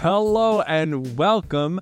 Hello 0.00 0.60
and 0.60 1.18
welcome 1.18 1.80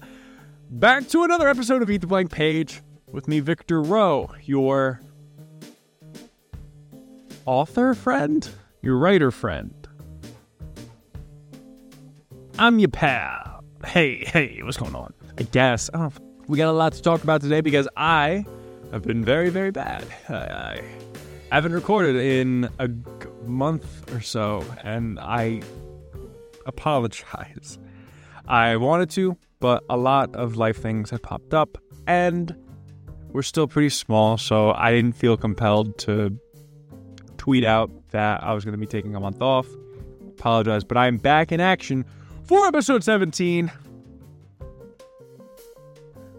back 0.71 1.07
to 1.09 1.25
another 1.25 1.51
episode 1.51 1.83
of 1.83 1.91
Eat 1.91 2.01
the 2.01 2.07
Blank 2.07 2.31
Page 2.31 2.81
with 3.13 3.29
me, 3.29 3.41
Victor 3.41 3.83
Rowe, 3.83 4.31
your 4.43 5.03
author 7.45 7.93
friend, 7.93 8.49
your 8.81 8.97
writer 8.97 9.31
friend. 9.31 9.87
I'm 12.59 12.79
your 12.79 12.89
pal. 12.89 13.63
Hey, 13.85 14.25
hey, 14.25 14.63
what's 14.63 14.79
going 14.79 14.95
on? 14.95 15.13
I 15.37 15.43
guess. 15.43 15.91
We 16.47 16.57
got 16.57 16.71
a 16.71 16.73
lot 16.73 16.95
to 16.95 17.03
talk 17.03 17.23
about 17.23 17.43
today 17.43 17.61
because 17.61 17.87
I 17.99 18.47
have 18.93 19.03
been 19.03 19.27
very, 19.27 19.51
very 19.51 19.73
bad. 19.73 20.07
I, 20.31 20.81
I 21.53 21.55
haven't 21.55 21.75
recorded 21.75 22.17
in 22.17 22.71
a 22.79 22.89
month 23.47 24.11
or 24.15 24.23
so, 24.23 24.65
and 24.83 25.21
I 25.21 25.61
apologize. 26.65 27.79
I 28.49 28.77
wanted 28.77 29.11
to, 29.11 29.37
but 29.61 29.85
a 29.91 29.97
lot 29.97 30.35
of 30.37 30.57
life 30.57 30.77
things 30.77 31.11
had 31.11 31.23
popped 31.23 31.53
up, 31.53 31.79
and 32.07 32.55
we're 33.33 33.43
still 33.43 33.67
pretty 33.67 33.89
small, 33.89 34.39
so 34.39 34.73
I 34.73 34.93
didn't 34.93 35.13
feel 35.15 35.37
compelled 35.37 35.99
to 35.99 36.39
tweet 37.37 37.65
out 37.65 37.91
that 38.11 38.43
I 38.43 38.53
was 38.55 38.65
going 38.65 38.73
to 38.73 38.79
be 38.79 38.87
taking 38.87 39.15
a 39.15 39.21
month 39.21 39.43
off. 39.43 39.67
Apologize, 40.29 40.85
but 40.85 40.97
I'm 40.97 41.17
back 41.17 41.51
in 41.51 41.61
action 41.61 42.05
for 42.45 42.67
episode 42.67 43.03
17. 43.03 43.71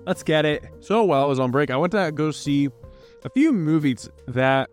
Let's 0.05 0.23
get 0.23 0.45
it. 0.45 0.63
So 0.79 1.03
while 1.03 1.23
I 1.23 1.27
was 1.27 1.39
on 1.39 1.51
break, 1.51 1.69
I 1.69 1.75
went 1.75 1.91
to 1.91 2.11
go 2.13 2.31
see 2.31 2.69
a 3.25 3.29
few 3.29 3.51
movies 3.51 4.09
that 4.27 4.69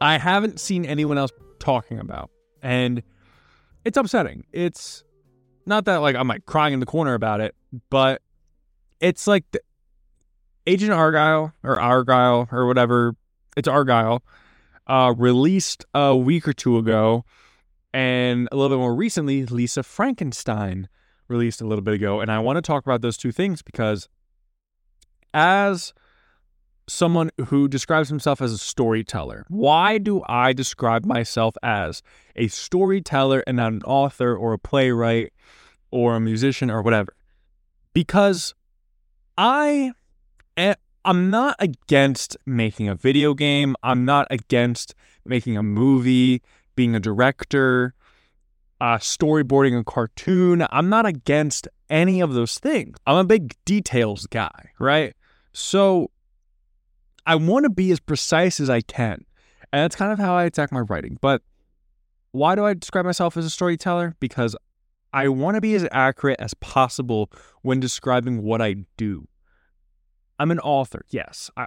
I 0.00 0.18
haven't 0.18 0.58
seen 0.58 0.84
anyone 0.84 1.18
else 1.18 1.30
talking 1.60 2.00
about. 2.00 2.30
And 2.60 3.02
it's 3.84 3.96
upsetting. 3.96 4.44
It's 4.52 5.04
not 5.66 5.84
that 5.86 5.98
like 5.98 6.16
I'm 6.16 6.28
like 6.28 6.46
crying 6.46 6.74
in 6.74 6.80
the 6.80 6.86
corner 6.86 7.14
about 7.14 7.40
it, 7.40 7.54
but 7.90 8.22
it's 9.00 9.26
like 9.26 9.44
the, 9.50 9.60
Agent 10.66 10.92
Argyle 10.92 11.52
or 11.62 11.80
Argyle 11.80 12.48
or 12.52 12.66
whatever. 12.66 13.16
It's 13.56 13.68
Argyle. 13.68 14.22
Uh, 14.86 15.14
released 15.16 15.84
a 15.94 16.16
week 16.16 16.46
or 16.46 16.52
two 16.52 16.76
ago, 16.76 17.24
and 17.94 18.48
a 18.50 18.56
little 18.56 18.76
bit 18.76 18.80
more 18.80 18.94
recently, 18.94 19.46
Lisa 19.46 19.82
Frankenstein 19.82 20.88
released 21.28 21.60
a 21.60 21.66
little 21.66 21.82
bit 21.82 21.94
ago. 21.94 22.20
And 22.20 22.32
I 22.32 22.40
want 22.40 22.56
to 22.56 22.62
talk 22.62 22.84
about 22.84 23.00
those 23.00 23.16
two 23.16 23.30
things 23.30 23.62
because, 23.62 24.08
as 25.32 25.94
someone 26.88 27.30
who 27.46 27.68
describes 27.68 28.08
himself 28.08 28.42
as 28.42 28.52
a 28.52 28.58
storyteller, 28.58 29.44
why 29.48 29.98
do 29.98 30.22
I 30.28 30.52
describe 30.52 31.04
myself 31.04 31.56
as 31.62 32.02
a 32.36 32.48
storyteller 32.48 33.44
and 33.46 33.56
not 33.56 33.72
an 33.72 33.82
author 33.82 34.36
or 34.36 34.52
a 34.52 34.58
playwright 34.58 35.32
or 35.90 36.16
a 36.16 36.20
musician 36.20 36.70
or 36.70 36.82
whatever? 36.82 37.14
Because 37.92 38.54
I. 39.36 39.92
I'm 41.04 41.30
not 41.30 41.56
against 41.58 42.36
making 42.46 42.88
a 42.88 42.94
video 42.94 43.34
game. 43.34 43.74
I'm 43.82 44.04
not 44.04 44.28
against 44.30 44.94
making 45.24 45.56
a 45.56 45.62
movie, 45.62 46.42
being 46.76 46.94
a 46.94 47.00
director, 47.00 47.94
uh, 48.80 48.98
storyboarding 48.98 49.76
a 49.76 49.82
cartoon. 49.82 50.64
I'm 50.70 50.88
not 50.88 51.04
against 51.04 51.66
any 51.90 52.20
of 52.20 52.34
those 52.34 52.60
things. 52.60 52.98
I'm 53.04 53.16
a 53.16 53.24
big 53.24 53.56
details 53.64 54.28
guy, 54.28 54.70
right? 54.78 55.14
So 55.52 56.11
I 57.26 57.36
want 57.36 57.64
to 57.64 57.70
be 57.70 57.90
as 57.92 58.00
precise 58.00 58.60
as 58.60 58.68
I 58.68 58.80
can. 58.80 59.24
And 59.72 59.82
that's 59.84 59.96
kind 59.96 60.12
of 60.12 60.18
how 60.18 60.34
I 60.34 60.44
attack 60.44 60.72
my 60.72 60.80
writing. 60.80 61.18
But 61.20 61.42
why 62.32 62.54
do 62.54 62.64
I 62.64 62.74
describe 62.74 63.04
myself 63.04 63.36
as 63.36 63.44
a 63.44 63.50
storyteller? 63.50 64.16
Because 64.20 64.56
I 65.12 65.28
want 65.28 65.56
to 65.56 65.60
be 65.60 65.74
as 65.74 65.86
accurate 65.92 66.40
as 66.40 66.54
possible 66.54 67.30
when 67.62 67.80
describing 67.80 68.42
what 68.42 68.60
I 68.60 68.76
do. 68.96 69.28
I'm 70.38 70.50
an 70.50 70.58
author, 70.60 71.04
yes. 71.10 71.50
I, 71.56 71.66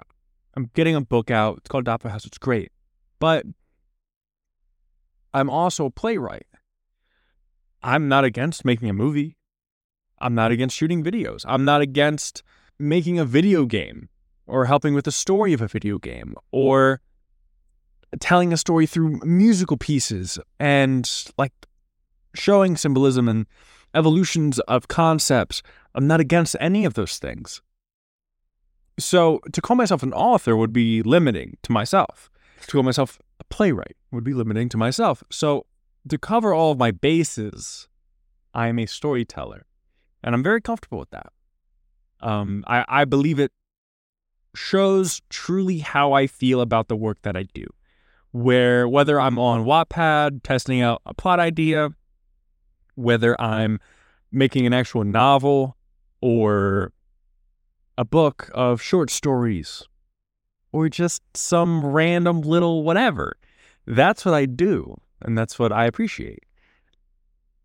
am 0.56 0.70
getting 0.74 0.94
a 0.94 1.00
book 1.00 1.30
out. 1.30 1.58
It's 1.58 1.68
called 1.68 1.84
Doppler 1.84 2.10
House. 2.10 2.26
It's 2.26 2.38
great. 2.38 2.72
But 3.18 3.46
I'm 5.32 5.48
also 5.48 5.86
a 5.86 5.90
playwright. 5.90 6.46
I'm 7.82 8.08
not 8.08 8.24
against 8.24 8.64
making 8.64 8.90
a 8.90 8.92
movie. 8.92 9.36
I'm 10.18 10.34
not 10.34 10.50
against 10.50 10.76
shooting 10.76 11.04
videos. 11.04 11.44
I'm 11.46 11.64
not 11.64 11.80
against 11.80 12.42
making 12.78 13.18
a 13.18 13.24
video 13.24 13.64
game 13.64 14.08
or 14.46 14.66
helping 14.66 14.94
with 14.94 15.04
the 15.04 15.12
story 15.12 15.52
of 15.52 15.60
a 15.60 15.68
video 15.68 15.98
game 15.98 16.34
or 16.52 17.00
telling 18.20 18.52
a 18.52 18.56
story 18.56 18.86
through 18.86 19.20
musical 19.24 19.76
pieces 19.76 20.38
and 20.58 21.24
like 21.36 21.52
showing 22.34 22.76
symbolism 22.76 23.28
and 23.28 23.46
evolutions 23.94 24.58
of 24.60 24.88
concepts. 24.88 25.62
I'm 25.94 26.06
not 26.06 26.20
against 26.20 26.56
any 26.60 26.84
of 26.84 26.94
those 26.94 27.18
things. 27.18 27.60
So 28.98 29.40
to 29.52 29.60
call 29.60 29.76
myself 29.76 30.02
an 30.02 30.12
author 30.12 30.56
would 30.56 30.72
be 30.72 31.02
limiting 31.02 31.58
to 31.62 31.72
myself. 31.72 32.30
To 32.66 32.72
call 32.72 32.82
myself 32.82 33.18
a 33.40 33.44
playwright 33.44 33.96
would 34.10 34.24
be 34.24 34.34
limiting 34.34 34.68
to 34.70 34.76
myself. 34.76 35.22
So 35.30 35.66
to 36.08 36.18
cover 36.18 36.54
all 36.54 36.72
of 36.72 36.78
my 36.78 36.90
bases, 36.90 37.88
I 38.54 38.68
am 38.68 38.78
a 38.78 38.86
storyteller. 38.86 39.66
And 40.22 40.34
I'm 40.34 40.42
very 40.42 40.60
comfortable 40.60 40.98
with 40.98 41.10
that. 41.10 41.32
Um, 42.20 42.64
I, 42.66 42.84
I 42.88 43.04
believe 43.04 43.38
it 43.38 43.52
shows 44.56 45.20
truly 45.28 45.78
how 45.78 46.12
I 46.12 46.26
feel 46.26 46.60
about 46.60 46.88
the 46.88 46.96
work 46.96 47.22
that 47.22 47.36
I 47.36 47.44
do. 47.54 47.66
Where 48.32 48.88
whether 48.88 49.20
I'm 49.20 49.38
on 49.38 49.64
Wattpad 49.64 50.42
testing 50.42 50.80
out 50.82 51.00
a 51.06 51.14
plot 51.14 51.40
idea, 51.40 51.90
whether 52.94 53.40
I'm 53.40 53.78
making 54.32 54.66
an 54.66 54.72
actual 54.72 55.04
novel 55.04 55.76
or 56.20 56.92
a 57.96 58.04
book 58.04 58.50
of 58.54 58.82
short 58.82 59.10
stories 59.10 59.84
or 60.72 60.88
just 60.88 61.22
some 61.34 61.84
random 61.84 62.42
little 62.42 62.82
whatever. 62.82 63.36
That's 63.86 64.24
what 64.24 64.34
I 64.34 64.46
do, 64.46 64.96
and 65.22 65.38
that's 65.38 65.58
what 65.58 65.72
I 65.72 65.86
appreciate. 65.86 66.44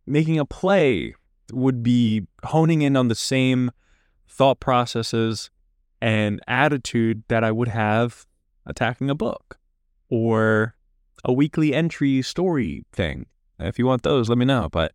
Making 0.06 0.40
a 0.40 0.46
play 0.46 1.16
would 1.52 1.84
be 1.84 2.28
honing 2.46 2.82
in 2.82 2.96
on 2.96 3.08
the 3.08 3.16
same 3.16 3.72
thought 4.28 4.60
processes 4.60 5.50
and 6.02 6.42
attitude 6.48 7.24
that 7.28 7.44
I 7.44 7.52
would 7.52 7.68
have 7.68 8.26
attacking 8.66 9.10
a 9.10 9.16
book 9.16 9.60
or 10.10 10.76
a 11.24 11.32
weekly 11.32 11.74
entry 11.74 12.22
story 12.22 12.86
thing. 12.92 13.28
If 13.60 13.78
you 13.78 13.86
want 13.86 14.04
those, 14.04 14.28
let 14.28 14.38
me 14.38 14.46
know. 14.46 14.70
But 14.72 14.94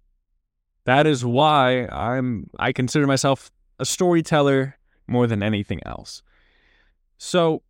that 0.84 1.06
is 1.06 1.24
why 1.24 1.86
I'm 1.86 2.50
I 2.58 2.72
consider 2.72 3.06
myself 3.06 3.50
a 3.78 3.84
storyteller 3.84 4.76
more 5.06 5.26
than 5.26 5.42
anything 5.42 5.80
else. 5.86 6.22
So 7.18 7.62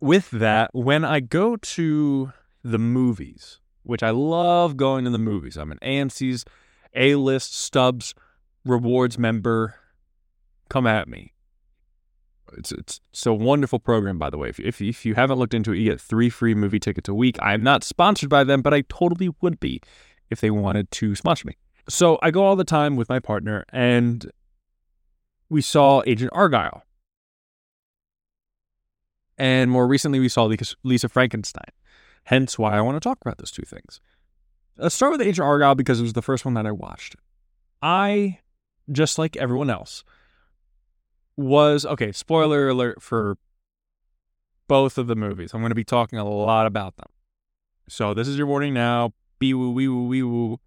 with 0.00 0.30
that, 0.30 0.70
when 0.72 1.04
I 1.04 1.20
go 1.20 1.56
to 1.56 2.32
the 2.62 2.78
movies, 2.78 3.60
which 3.84 4.02
I 4.02 4.10
love 4.10 4.76
going 4.76 5.04
to 5.04 5.10
the 5.10 5.18
movies, 5.18 5.56
I'm 5.56 5.72
an 5.72 5.78
AMC's 5.82 6.44
A-list 6.94 7.56
Stubs 7.56 8.14
rewards 8.64 9.18
member. 9.18 9.76
Come 10.68 10.86
at 10.86 11.08
me. 11.08 11.32
It's, 12.56 12.72
it's 12.72 13.00
it's 13.10 13.26
a 13.26 13.32
wonderful 13.32 13.78
program, 13.78 14.18
by 14.18 14.30
the 14.30 14.38
way. 14.38 14.48
If, 14.48 14.60
if 14.60 14.80
if 14.80 15.04
you 15.04 15.14
haven't 15.14 15.38
looked 15.38 15.54
into 15.54 15.72
it, 15.72 15.78
you 15.78 15.90
get 15.90 16.00
three 16.00 16.30
free 16.30 16.54
movie 16.54 16.78
tickets 16.78 17.08
a 17.08 17.14
week. 17.14 17.36
I 17.40 17.54
am 17.54 17.62
not 17.62 17.84
sponsored 17.84 18.30
by 18.30 18.44
them, 18.44 18.62
but 18.62 18.74
I 18.74 18.82
totally 18.82 19.30
would 19.40 19.60
be 19.60 19.80
if 20.30 20.40
they 20.40 20.50
wanted 20.50 20.90
to 20.92 21.14
sponsor 21.14 21.46
me. 21.46 21.56
So 21.88 22.18
I 22.22 22.30
go 22.30 22.44
all 22.44 22.56
the 22.56 22.64
time 22.64 22.96
with 22.96 23.08
my 23.08 23.20
partner, 23.20 23.64
and 23.70 24.30
we 25.48 25.60
saw 25.60 26.02
Agent 26.06 26.30
Argyle. 26.34 26.82
And 29.38 29.70
more 29.70 29.86
recently, 29.86 30.18
we 30.18 30.28
saw 30.28 30.50
Lisa 30.82 31.08
Frankenstein. 31.08 31.70
Hence 32.24 32.58
why 32.58 32.76
I 32.76 32.80
want 32.80 32.96
to 32.96 33.00
talk 33.00 33.18
about 33.20 33.38
those 33.38 33.52
two 33.52 33.62
things. 33.62 34.00
Let's 34.76 34.94
start 34.94 35.12
with 35.12 35.22
Agent 35.22 35.46
Argyle 35.46 35.74
because 35.74 36.00
it 36.00 36.02
was 36.02 36.14
the 36.14 36.22
first 36.22 36.44
one 36.44 36.54
that 36.54 36.66
I 36.66 36.72
watched. 36.72 37.16
I, 37.82 38.40
just 38.90 39.18
like 39.18 39.36
everyone 39.36 39.70
else, 39.70 40.04
was 41.36 41.84
okay. 41.84 42.12
Spoiler 42.12 42.68
alert 42.68 43.02
for 43.02 43.36
both 44.68 44.98
of 44.98 45.06
the 45.06 45.16
movies. 45.16 45.52
I'm 45.54 45.60
going 45.60 45.70
to 45.70 45.76
be 45.76 45.84
talking 45.84 46.18
a 46.18 46.28
lot 46.28 46.66
about 46.66 46.96
them. 46.96 47.08
So 47.88 48.14
this 48.14 48.26
is 48.28 48.36
your 48.36 48.46
warning 48.46 48.74
now. 48.74 49.12
Be 49.38 49.54
woo 49.54 49.70
wee 49.70 49.88
woo 49.88 50.06
wee 50.06 50.22
woo. 50.22 50.58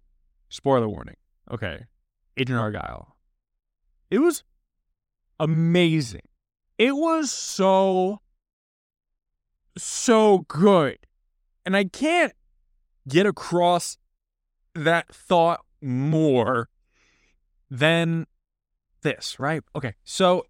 Spoiler 0.48 0.88
warning. 0.88 1.16
Okay. 1.50 1.84
Agent 2.36 2.58
Argyle. 2.58 3.16
It 4.10 4.18
was 4.20 4.44
amazing. 5.38 6.22
It 6.78 6.96
was 6.96 7.30
so, 7.30 8.20
so 9.76 10.44
good. 10.48 10.98
And 11.66 11.76
I 11.76 11.84
can't 11.84 12.32
get 13.06 13.26
across 13.26 13.98
that 14.74 15.12
thought 15.12 15.60
more 15.82 16.68
than 17.70 18.26
this, 19.02 19.38
right? 19.38 19.62
Okay. 19.74 19.94
So 20.04 20.46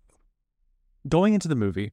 going 1.09 1.35
into 1.35 1.49
the 1.49 1.55
movie, 1.55 1.93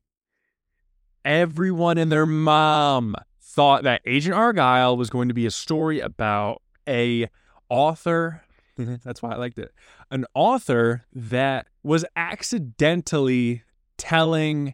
everyone 1.25 1.97
and 1.97 2.11
their 2.11 2.25
mom 2.25 3.15
thought 3.41 3.83
that 3.83 4.01
Agent 4.05 4.35
Argyle 4.35 4.97
was 4.97 5.09
going 5.09 5.27
to 5.27 5.33
be 5.33 5.45
a 5.45 5.51
story 5.51 5.99
about 5.99 6.61
a 6.87 7.27
author 7.69 8.43
That's 9.03 9.21
why 9.21 9.31
I 9.31 9.35
liked 9.35 9.57
it. 9.57 9.73
An 10.11 10.25
author 10.33 11.05
that 11.13 11.67
was 11.83 12.05
accidentally 12.15 13.63
telling 13.97 14.73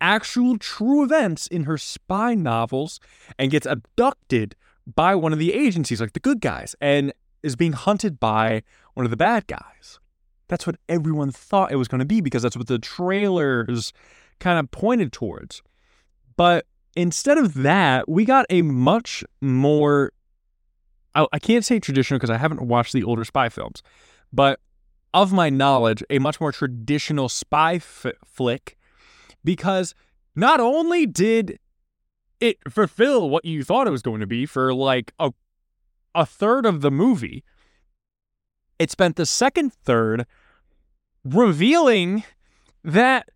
actual 0.00 0.58
true 0.58 1.04
events 1.04 1.46
in 1.46 1.64
her 1.64 1.78
spy 1.78 2.34
novels 2.34 3.00
and 3.38 3.50
gets 3.50 3.66
abducted 3.66 4.56
by 4.86 5.14
one 5.14 5.32
of 5.32 5.38
the 5.38 5.52
agencies, 5.52 6.00
like 6.00 6.14
the 6.14 6.20
good 6.20 6.40
guys, 6.40 6.74
and 6.80 7.12
is 7.42 7.56
being 7.56 7.72
hunted 7.72 8.18
by 8.18 8.62
one 8.94 9.06
of 9.06 9.10
the 9.10 9.16
bad 9.16 9.46
guys. 9.46 10.00
That's 10.50 10.66
what 10.66 10.76
everyone 10.88 11.30
thought 11.30 11.70
it 11.70 11.76
was 11.76 11.86
going 11.86 12.00
to 12.00 12.04
be 12.04 12.20
because 12.20 12.42
that's 12.42 12.56
what 12.56 12.66
the 12.66 12.80
trailers 12.80 13.92
kind 14.40 14.58
of 14.58 14.68
pointed 14.72 15.12
towards. 15.12 15.62
But 16.36 16.66
instead 16.96 17.38
of 17.38 17.54
that, 17.54 18.08
we 18.08 18.24
got 18.24 18.46
a 18.50 18.62
much 18.62 19.22
more, 19.40 20.12
I, 21.14 21.38
can't 21.38 21.64
say 21.64 21.78
traditional 21.78 22.18
because 22.18 22.30
I 22.30 22.36
haven't 22.36 22.62
watched 22.62 22.92
the 22.92 23.04
older 23.04 23.24
spy 23.24 23.48
films, 23.48 23.84
but 24.32 24.58
of 25.14 25.32
my 25.32 25.50
knowledge, 25.50 26.02
a 26.10 26.18
much 26.18 26.40
more 26.40 26.50
traditional 26.50 27.28
spy 27.28 27.74
f- 27.74 28.06
flick 28.26 28.76
because 29.44 29.94
not 30.34 30.58
only 30.58 31.06
did 31.06 31.60
it 32.40 32.56
fulfill 32.68 33.30
what 33.30 33.44
you 33.44 33.62
thought 33.62 33.86
it 33.86 33.90
was 33.90 34.02
going 34.02 34.18
to 34.20 34.26
be 34.26 34.46
for 34.46 34.74
like 34.74 35.12
a 35.20 35.32
a 36.12 36.26
third 36.26 36.66
of 36.66 36.80
the 36.80 36.90
movie, 36.90 37.44
it 38.80 38.90
spent 38.90 39.14
the 39.14 39.26
second 39.26 39.72
third 39.72 40.26
revealing 41.24 42.24
that 42.84 43.28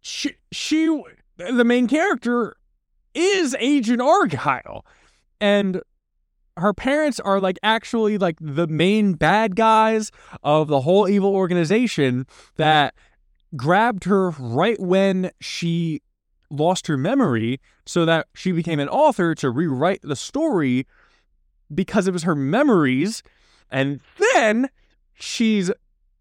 she, 0.00 0.32
she 0.52 1.02
the 1.36 1.64
main 1.64 1.88
character 1.88 2.56
is 3.14 3.56
Agent 3.58 4.00
Argyle 4.00 4.84
and 5.40 5.80
her 6.56 6.74
parents 6.74 7.18
are 7.20 7.40
like 7.40 7.58
actually 7.62 8.18
like 8.18 8.36
the 8.40 8.66
main 8.66 9.14
bad 9.14 9.56
guys 9.56 10.10
of 10.42 10.68
the 10.68 10.82
whole 10.82 11.08
evil 11.08 11.34
organization 11.34 12.26
that 12.56 12.94
grabbed 13.56 14.04
her 14.04 14.30
right 14.30 14.78
when 14.78 15.30
she 15.40 16.02
lost 16.50 16.86
her 16.86 16.96
memory 16.96 17.60
so 17.86 18.04
that 18.04 18.26
she 18.34 18.52
became 18.52 18.80
an 18.80 18.88
author 18.88 19.34
to 19.36 19.50
rewrite 19.50 20.00
the 20.02 20.16
story 20.16 20.86
because 21.72 22.06
it 22.06 22.12
was 22.12 22.24
her 22.24 22.34
memories. 22.34 23.22
And 23.70 24.00
then 24.34 24.68
she's 25.14 25.70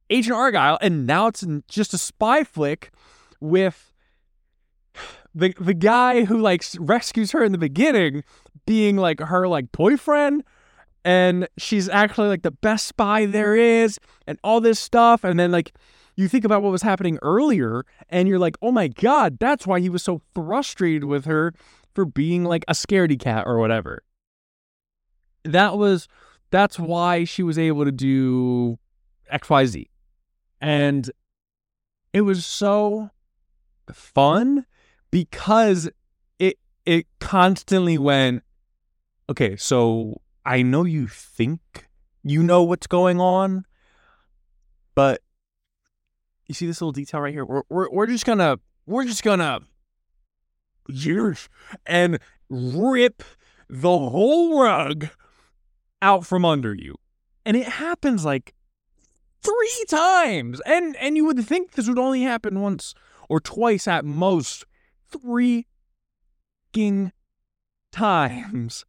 Agent 0.10 0.36
Argyle, 0.36 0.78
and 0.82 1.06
now 1.06 1.28
it's 1.28 1.46
just 1.68 1.94
a 1.94 1.98
spy 1.98 2.44
flick 2.44 2.92
with 3.40 3.94
the 5.34 5.54
the 5.60 5.74
guy 5.74 6.26
who 6.26 6.38
like 6.38 6.64
rescues 6.80 7.32
her 7.32 7.44
in 7.44 7.52
the 7.52 7.58
beginning 7.58 8.24
being 8.66 8.98
like 8.98 9.20
her 9.20 9.48
like 9.48 9.72
boyfriend 9.72 10.44
and 11.06 11.48
she's 11.58 11.88
actually 11.88 12.28
like 12.28 12.42
the 12.42 12.52
best 12.52 12.88
spy 12.88 13.26
there 13.26 13.56
is 13.56 14.00
and 14.28 14.40
all 14.44 14.60
this 14.60 14.80
stuff 14.80 15.24
and 15.24 15.40
then 15.40 15.52
like 15.52 15.72
you 16.20 16.28
think 16.28 16.44
about 16.44 16.62
what 16.62 16.72
was 16.72 16.82
happening 16.82 17.18
earlier 17.22 17.86
and 18.10 18.28
you're 18.28 18.40
like, 18.40 18.58
oh 18.62 18.74
my 18.74 18.90
God, 18.90 19.40
that's 19.40 19.66
why 19.66 19.80
he 19.80 19.88
was 19.88 20.04
so 20.04 20.22
frustrated 20.34 21.06
with 21.06 21.24
her 21.24 21.54
for 21.96 22.04
being 22.04 22.44
like 22.44 22.66
a 22.68 22.74
scaredy 22.74 23.18
cat 23.18 23.46
or 23.48 23.58
whatever. 23.58 24.04
That 25.46 25.78
was, 25.78 26.10
that's 26.52 26.78
why 26.78 27.24
she 27.24 27.42
was 27.42 27.58
able 27.58 27.86
to 27.86 27.92
do 27.94 28.78
XYZ. 29.34 29.86
And 30.62 31.10
it 32.14 32.22
was 32.22 32.46
so 32.46 33.10
fun 33.92 34.66
because 35.12 35.90
it 36.38 36.58
it 36.86 37.08
constantly 37.20 37.98
went 37.98 38.44
okay 39.28 39.56
so 39.56 40.22
i 40.46 40.62
know 40.62 40.84
you 40.84 41.08
think 41.08 41.88
you 42.22 42.44
know 42.44 42.62
what's 42.62 42.86
going 42.86 43.20
on 43.20 43.66
but 44.94 45.22
you 46.50 46.56
see 46.56 46.66
this 46.66 46.82
little 46.82 46.92
detail 46.92 47.22
right 47.22 47.32
here? 47.32 47.46
We're, 47.46 47.62
we're, 47.70 47.90
we're 47.90 48.08
just 48.08 48.26
gonna, 48.26 48.58
we're 48.86 49.06
just 49.06 49.24
gonna, 49.24 49.62
years 50.88 51.48
and 51.86 52.20
rip 52.50 53.24
the 53.70 53.98
whole 53.98 54.60
rug 54.60 55.08
out 56.02 56.26
from 56.26 56.44
under 56.44 56.74
you. 56.74 56.96
And 57.46 57.56
it 57.56 57.68
happens 57.68 58.26
like 58.26 58.56
three 59.42 59.86
times. 59.88 60.62
And 60.66 60.96
and 60.98 61.16
you 61.16 61.26
would 61.26 61.44
think 61.46 61.72
this 61.72 61.88
would 61.88 62.00
only 62.00 62.22
happen 62.22 62.62
once 62.62 62.94
or 63.28 63.40
twice 63.40 63.88
at 63.88 64.06
most. 64.06 64.66
Three 65.08 65.66
king 66.72 67.12
times. 67.92 68.86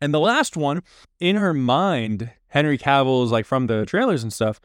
And 0.00 0.14
the 0.14 0.20
last 0.20 0.56
one, 0.56 0.82
in 1.18 1.36
her 1.36 1.52
mind, 1.52 2.30
Henry 2.48 2.78
Cavill 2.78 3.24
is 3.24 3.32
like 3.32 3.46
from 3.46 3.66
the 3.66 3.84
trailers 3.84 4.22
and 4.22 4.32
stuff 4.32 4.60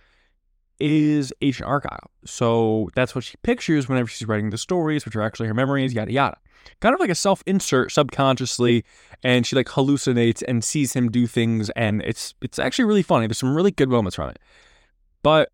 is 0.80 1.34
Agent 1.42 1.70
Argylle. 1.70 2.08
So 2.26 2.90
that's 2.96 3.16
what 3.16 3.24
she 3.24 3.38
pictures 3.44 3.88
whenever 3.88 4.08
she's 4.08 4.28
writing 4.28 4.50
the 4.50 4.58
stories, 4.58 5.06
which 5.06 5.16
are 5.16 5.22
actually 5.22 5.48
her 5.48 5.54
memories, 5.54 5.94
yada 5.94 6.12
yada. 6.12 6.38
Kind 6.80 6.94
of 6.94 7.00
like 7.00 7.10
a 7.10 7.16
self-insert 7.16 7.92
subconsciously, 7.92 8.86
and 9.22 9.46
she 9.46 9.56
like 9.56 9.68
hallucinates 9.68 10.42
and 10.48 10.64
sees 10.64 10.94
him 10.94 11.12
do 11.12 11.28
things, 11.28 11.70
and 11.72 12.02
it's 12.04 12.34
it's 12.42 12.58
actually 12.58 12.86
really 12.86 13.04
funny. 13.04 13.28
There's 13.28 13.38
some 13.38 13.56
really 13.56 13.72
good 13.72 13.90
moments 13.90 14.16
from 14.16 14.30
it. 14.30 14.40
But 15.24 15.50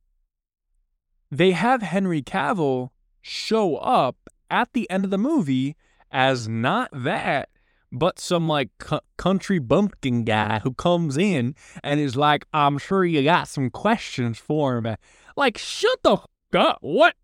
they 1.31 1.51
have 1.51 1.81
Henry 1.81 2.22
Cavill 2.22 2.89
show 3.22 3.77
up 3.77 4.18
at 4.50 4.74
the 4.74 4.89
end 4.89 5.04
of 5.04 5.12
the 5.12 5.18
movie 5.18 5.75
as 6.12 6.48
not 6.48 6.89
that, 6.92 7.50
but 7.91 8.19
some 8.19 8.47
like 8.47 8.69
country 9.18 9.59
bumpkin 9.59 10.24
guy 10.24 10.59
who 10.59 10.74
comes 10.74 11.18
in 11.18 11.56
and 11.83 12.00
is 12.00 12.15
like, 12.15 12.45
I'm 12.53 12.77
sure 12.77 13.03
you 13.03 13.24
got 13.24 13.47
some 13.47 13.69
questions 13.69 14.38
for 14.38 14.81
me. 14.81 14.95
Like, 15.36 15.57
shut 15.57 16.00
the 16.03 16.18
fuck 16.18 16.30
up. 16.56 16.77
What? 16.81 17.15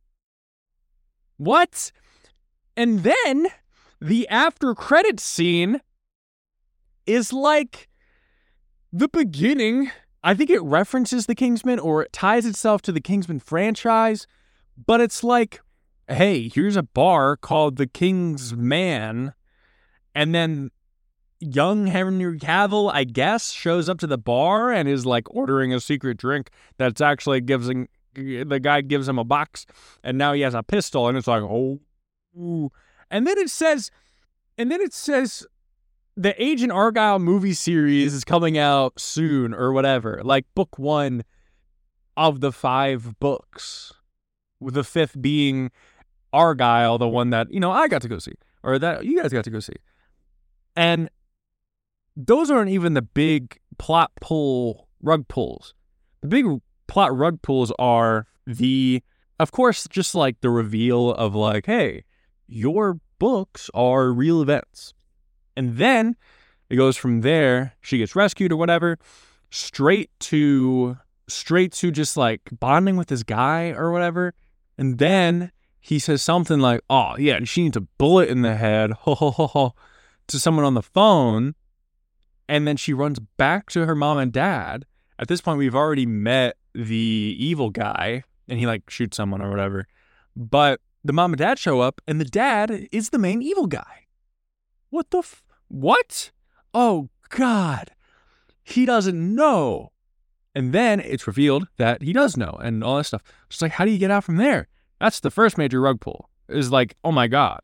What? 1.37 1.91
And 2.77 3.03
then 3.03 3.47
the 4.01 4.27
after 4.27 4.73
credit 4.73 5.19
scene 5.19 5.81
is 7.05 7.31
like 7.31 7.89
the 8.91 9.07
beginning. 9.07 9.91
I 10.23 10.33
think 10.33 10.49
it 10.49 10.63
references 10.63 11.27
the 11.27 11.35
Kingsman 11.35 11.79
or 11.79 12.03
it 12.03 12.13
ties 12.13 12.45
itself 12.45 12.81
to 12.83 12.91
the 12.91 13.01
Kingsman 13.01 13.39
franchise, 13.39 14.25
but 14.83 14.99
it's 14.99 15.23
like, 15.23 15.61
hey, 16.07 16.49
here's 16.49 16.75
a 16.75 16.83
bar 16.83 17.37
called 17.37 17.75
the 17.75 17.87
King's 17.87 18.55
Man 18.55 19.33
and 20.15 20.33
then 20.33 20.71
young 21.39 21.87
Henry 21.87 22.39
Cavill, 22.39 22.91
I 22.91 23.03
guess, 23.03 23.51
shows 23.51 23.89
up 23.89 23.99
to 23.99 24.07
the 24.07 24.17
bar 24.17 24.71
and 24.71 24.87
is 24.87 25.05
like 25.05 25.25
ordering 25.29 25.73
a 25.73 25.79
secret 25.79 26.17
drink 26.17 26.49
that's 26.77 27.01
actually 27.01 27.41
gives 27.41 27.69
him, 27.69 27.87
the 28.13 28.59
guy 28.61 28.81
gives 28.81 29.07
him 29.07 29.19
a 29.19 29.25
box 29.25 29.65
and 30.03 30.17
now 30.17 30.33
he 30.33 30.41
has 30.41 30.53
a 30.53 30.63
pistol 30.63 31.07
and 31.07 31.17
it's 31.17 31.27
like, 31.27 31.43
oh, 31.43 31.79
ooh. 32.37 32.71
and 33.11 33.27
then 33.27 33.37
it 33.37 33.49
says, 33.49 33.91
and 34.57 34.71
then 34.71 34.81
it 34.81 34.93
says 34.93 35.45
the 36.15 36.41
Agent 36.41 36.71
Argyle 36.71 37.19
movie 37.19 37.53
series 37.53 38.13
is 38.13 38.23
coming 38.23 38.57
out 38.57 38.99
soon 38.99 39.53
or 39.53 39.73
whatever, 39.73 40.21
like 40.23 40.45
book 40.55 40.79
one 40.79 41.23
of 42.15 42.39
the 42.39 42.53
five 42.53 43.19
books, 43.19 43.91
with 44.61 44.73
the 44.73 44.85
fifth 44.85 45.21
being 45.21 45.69
Argyle, 46.31 46.97
the 46.97 47.09
one 47.09 47.31
that, 47.31 47.51
you 47.51 47.59
know, 47.59 47.71
I 47.71 47.89
got 47.89 48.01
to 48.03 48.07
go 48.07 48.19
see 48.19 48.35
or 48.63 48.79
that 48.79 49.05
you 49.05 49.21
guys 49.21 49.33
got 49.33 49.43
to 49.43 49.49
go 49.49 49.59
see. 49.59 49.73
And 50.75 51.09
those 52.15 52.49
aren't 52.49 52.71
even 52.71 52.93
the 52.93 53.01
big 53.01 53.57
plot 53.77 54.11
pull 54.21 54.87
rug 55.01 55.27
pulls. 55.27 55.73
The 56.21 56.27
big 56.27 56.45
plot 56.87 57.15
rug 57.15 57.41
pulls 57.41 57.71
are 57.77 58.27
the, 58.45 59.01
of 59.39 59.51
course, 59.51 59.87
just 59.89 60.15
like 60.15 60.41
the 60.41 60.49
reveal 60.49 61.11
of 61.11 61.35
like, 61.35 61.65
hey, 61.65 62.03
your 62.47 62.99
books 63.19 63.69
are 63.73 64.11
real 64.11 64.41
events. 64.41 64.93
And 65.57 65.77
then 65.77 66.15
it 66.69 66.75
goes 66.75 66.97
from 66.97 67.21
there, 67.21 67.75
she 67.81 67.97
gets 67.97 68.15
rescued 68.15 68.51
or 68.51 68.57
whatever, 68.57 68.97
straight 69.49 70.09
to 70.19 70.97
straight 71.27 71.71
to 71.71 71.91
just 71.91 72.17
like 72.17 72.41
bonding 72.51 72.97
with 72.97 73.07
this 73.07 73.23
guy 73.23 73.69
or 73.69 73.91
whatever. 73.91 74.33
And 74.77 74.97
then 74.97 75.51
he 75.79 75.99
says 75.99 76.21
something 76.21 76.59
like, 76.59 76.81
Oh 76.89 77.15
yeah, 77.17 77.35
and 77.35 77.47
she 77.47 77.63
needs 77.63 77.77
a 77.77 77.81
bullet 77.81 78.29
in 78.29 78.41
the 78.41 78.55
head. 78.55 78.91
Ho 79.01 79.15
ho 79.15 79.31
ho 79.31 79.47
ho 79.47 79.75
to 80.27 80.39
someone 80.39 80.65
on 80.65 80.73
the 80.73 80.81
phone 80.81 81.55
and 82.47 82.67
then 82.67 82.77
she 82.77 82.93
runs 82.93 83.19
back 83.19 83.69
to 83.71 83.85
her 83.85 83.95
mom 83.95 84.17
and 84.17 84.31
dad. 84.31 84.85
At 85.17 85.27
this 85.27 85.41
point, 85.41 85.57
we've 85.57 85.75
already 85.75 86.05
met 86.05 86.57
the 86.73 87.35
evil 87.39 87.69
guy 87.69 88.23
and 88.47 88.59
he 88.59 88.67
like 88.67 88.89
shoots 88.89 89.17
someone 89.17 89.41
or 89.41 89.49
whatever. 89.49 89.87
But 90.35 90.81
the 91.03 91.13
mom 91.13 91.33
and 91.33 91.39
dad 91.39 91.57
show 91.57 91.79
up 91.79 92.01
and 92.07 92.19
the 92.19 92.25
dad 92.25 92.87
is 92.91 93.09
the 93.09 93.17
main 93.17 93.41
evil 93.41 93.67
guy. 93.67 94.07
What 94.89 95.11
the 95.11 95.19
f- 95.19 95.43
what? 95.67 96.31
Oh 96.73 97.09
god. 97.29 97.91
He 98.63 98.85
doesn't 98.85 99.35
know. 99.35 99.91
And 100.53 100.73
then 100.73 100.99
it's 100.99 101.27
revealed 101.27 101.67
that 101.77 102.01
he 102.01 102.13
does 102.13 102.37
know 102.37 102.57
and 102.61 102.83
all 102.83 102.97
that 102.97 103.03
stuff. 103.05 103.23
It's 103.49 103.61
like, 103.61 103.73
how 103.73 103.85
do 103.85 103.91
you 103.91 103.97
get 103.97 104.11
out 104.11 104.23
from 104.23 104.37
there? 104.37 104.67
That's 104.99 105.19
the 105.19 105.31
first 105.31 105.57
major 105.57 105.81
rug 105.81 105.99
pull. 105.99 106.29
Is 106.47 106.71
like, 106.71 106.95
oh 107.03 107.11
my 107.11 107.27
God, 107.27 107.61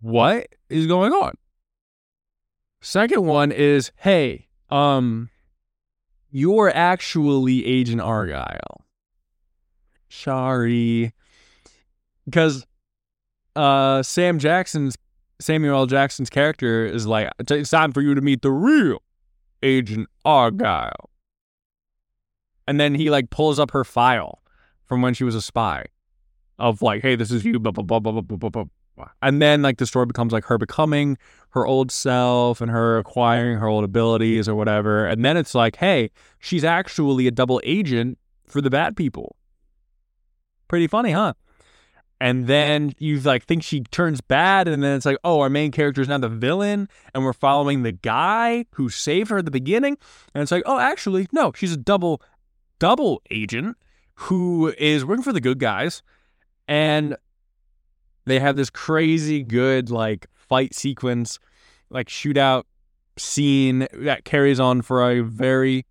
what 0.00 0.46
is 0.68 0.86
going 0.86 1.12
on? 1.12 1.34
Second 2.80 3.24
one 3.24 3.52
is, 3.52 3.90
hey, 3.96 4.46
um, 4.70 5.30
you're 6.30 6.70
actually 6.74 7.66
Agent 7.66 8.00
Argyle. 8.00 8.84
Sorry. 10.08 11.12
Because 12.24 12.66
uh, 13.56 14.02
Sam 14.02 14.38
Jackson's 14.38 14.96
Samuel 15.40 15.76
L. 15.76 15.86
Jackson's 15.86 16.30
character 16.30 16.84
is 16.84 17.06
like, 17.06 17.30
it's 17.38 17.70
time 17.70 17.92
for 17.92 18.00
you 18.00 18.14
to 18.14 18.20
meet 18.20 18.42
the 18.42 18.50
real 18.50 19.02
Agent 19.62 20.08
Argyle. 20.24 21.10
And 22.66 22.80
then 22.80 22.94
he 22.94 23.08
like 23.08 23.30
pulls 23.30 23.58
up 23.58 23.70
her 23.70 23.84
file 23.84 24.42
from 24.84 25.00
when 25.00 25.14
she 25.14 25.24
was 25.24 25.34
a 25.34 25.42
spy 25.42 25.86
of 26.58 26.82
like, 26.82 27.02
hey, 27.02 27.14
this 27.14 27.30
is 27.30 27.44
you, 27.44 27.58
blah, 27.58 27.72
blah, 27.72 27.84
blah, 27.84 28.00
blah, 28.00 28.20
blah, 28.20 28.36
blah, 28.36 28.50
blah. 28.50 28.64
And 29.22 29.40
then 29.40 29.62
like 29.62 29.78
the 29.78 29.86
story 29.86 30.06
becomes 30.06 30.32
like 30.32 30.44
her 30.44 30.58
becoming 30.58 31.18
her 31.50 31.66
old 31.66 31.90
self 31.90 32.60
and 32.60 32.70
her 32.70 32.98
acquiring 32.98 33.58
her 33.58 33.66
old 33.66 33.84
abilities 33.84 34.48
or 34.48 34.54
whatever. 34.54 35.06
And 35.06 35.24
then 35.24 35.36
it's 35.36 35.54
like, 35.54 35.76
hey, 35.76 36.10
she's 36.38 36.64
actually 36.64 37.26
a 37.26 37.30
double 37.30 37.60
agent 37.64 38.18
for 38.46 38.60
the 38.60 38.70
bad 38.70 38.96
people. 38.96 39.36
Pretty 40.68 40.86
funny, 40.86 41.12
huh? 41.12 41.34
and 42.20 42.46
then 42.46 42.92
you 42.98 43.20
like 43.20 43.44
think 43.44 43.62
she 43.62 43.80
turns 43.80 44.20
bad 44.20 44.68
and 44.68 44.82
then 44.82 44.96
it's 44.96 45.06
like 45.06 45.18
oh 45.24 45.40
our 45.40 45.50
main 45.50 45.70
character 45.70 46.00
is 46.00 46.08
now 46.08 46.18
the 46.18 46.28
villain 46.28 46.88
and 47.14 47.24
we're 47.24 47.32
following 47.32 47.82
the 47.82 47.92
guy 47.92 48.64
who 48.72 48.88
saved 48.88 49.30
her 49.30 49.38
at 49.38 49.44
the 49.44 49.50
beginning 49.50 49.96
and 50.34 50.42
it's 50.42 50.52
like 50.52 50.62
oh 50.66 50.78
actually 50.78 51.28
no 51.32 51.52
she's 51.54 51.72
a 51.72 51.76
double 51.76 52.20
double 52.78 53.22
agent 53.30 53.76
who 54.14 54.74
is 54.78 55.04
working 55.04 55.22
for 55.22 55.32
the 55.32 55.40
good 55.40 55.58
guys 55.58 56.02
and 56.66 57.16
they 58.30 58.38
have 58.38 58.56
this 58.56 58.70
crazy 58.70 59.42
good 59.42 59.90
like 59.90 60.26
fight 60.34 60.74
sequence 60.74 61.38
like 61.90 62.08
shootout 62.08 62.64
scene 63.16 63.86
that 63.92 64.24
carries 64.24 64.60
on 64.60 64.82
for 64.82 65.10
a 65.10 65.20
very 65.20 65.84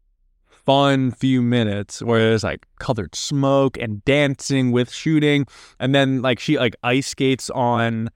fun 0.67 1.11
few 1.11 1.41
minutes 1.41 2.01
where 2.01 2.19
there's 2.19 2.43
like 2.43 2.65
colored 2.79 3.15
smoke 3.15 3.77
and 3.77 4.03
dancing 4.03 4.71
with 4.71 4.91
shooting. 4.91 5.45
And 5.79 5.95
then 5.95 6.21
like 6.21 6.39
she 6.39 6.57
like 6.57 6.75
ice 6.83 7.07
skates 7.07 7.49
on 7.49 8.09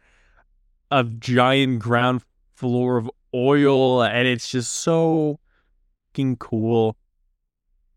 a 0.91 1.03
giant 1.05 1.79
ground 1.79 2.23
floor 2.55 2.97
of 2.97 3.09
oil 3.33 4.03
and 4.03 4.27
it's 4.27 4.51
just 4.51 4.73
so 4.73 5.39
fucking 6.09 6.37
cool. 6.37 6.97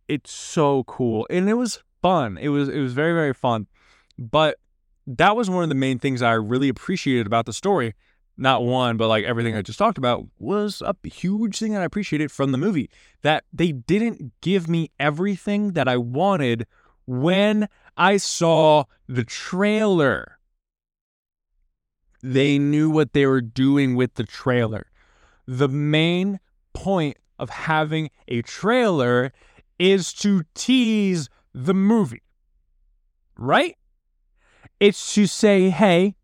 It's 0.06 0.30
so 0.30 0.84
cool. 0.84 1.26
And 1.30 1.48
it 1.48 1.54
was 1.54 1.82
fun. 2.00 2.38
It 2.38 2.48
was 2.48 2.68
it 2.68 2.78
was 2.78 2.92
very, 2.92 3.12
very 3.12 3.34
fun. 3.34 3.66
But 4.16 4.58
that 5.06 5.36
was 5.36 5.50
one 5.50 5.62
of 5.62 5.68
the 5.68 5.74
main 5.74 5.98
things 5.98 6.22
I 6.22 6.32
really 6.32 6.68
appreciated 6.68 7.26
about 7.26 7.46
the 7.46 7.52
story 7.52 7.94
not 8.36 8.64
one, 8.64 8.96
but 8.96 9.08
like 9.08 9.24
everything 9.24 9.56
I 9.56 9.62
just 9.62 9.78
talked 9.78 9.98
about 9.98 10.26
was 10.38 10.82
a 10.82 10.94
huge 11.08 11.58
thing 11.58 11.72
that 11.72 11.82
I 11.82 11.84
appreciated 11.84 12.32
from 12.32 12.52
the 12.52 12.58
movie. 12.58 12.90
That 13.22 13.44
they 13.52 13.72
didn't 13.72 14.32
give 14.40 14.68
me 14.68 14.90
everything 14.98 15.72
that 15.72 15.88
I 15.88 15.96
wanted 15.96 16.66
when 17.06 17.68
I 17.96 18.16
saw 18.16 18.84
the 19.06 19.24
trailer. 19.24 20.38
They 22.22 22.58
knew 22.58 22.90
what 22.90 23.12
they 23.12 23.26
were 23.26 23.42
doing 23.42 23.94
with 23.94 24.14
the 24.14 24.24
trailer. 24.24 24.86
The 25.46 25.68
main 25.68 26.40
point 26.72 27.18
of 27.38 27.50
having 27.50 28.10
a 28.26 28.42
trailer 28.42 29.32
is 29.78 30.12
to 30.14 30.42
tease 30.54 31.28
the 31.52 31.74
movie, 31.74 32.22
right? 33.36 33.76
It's 34.84 35.14
to 35.14 35.26
say, 35.26 35.70
hey, 35.70 36.14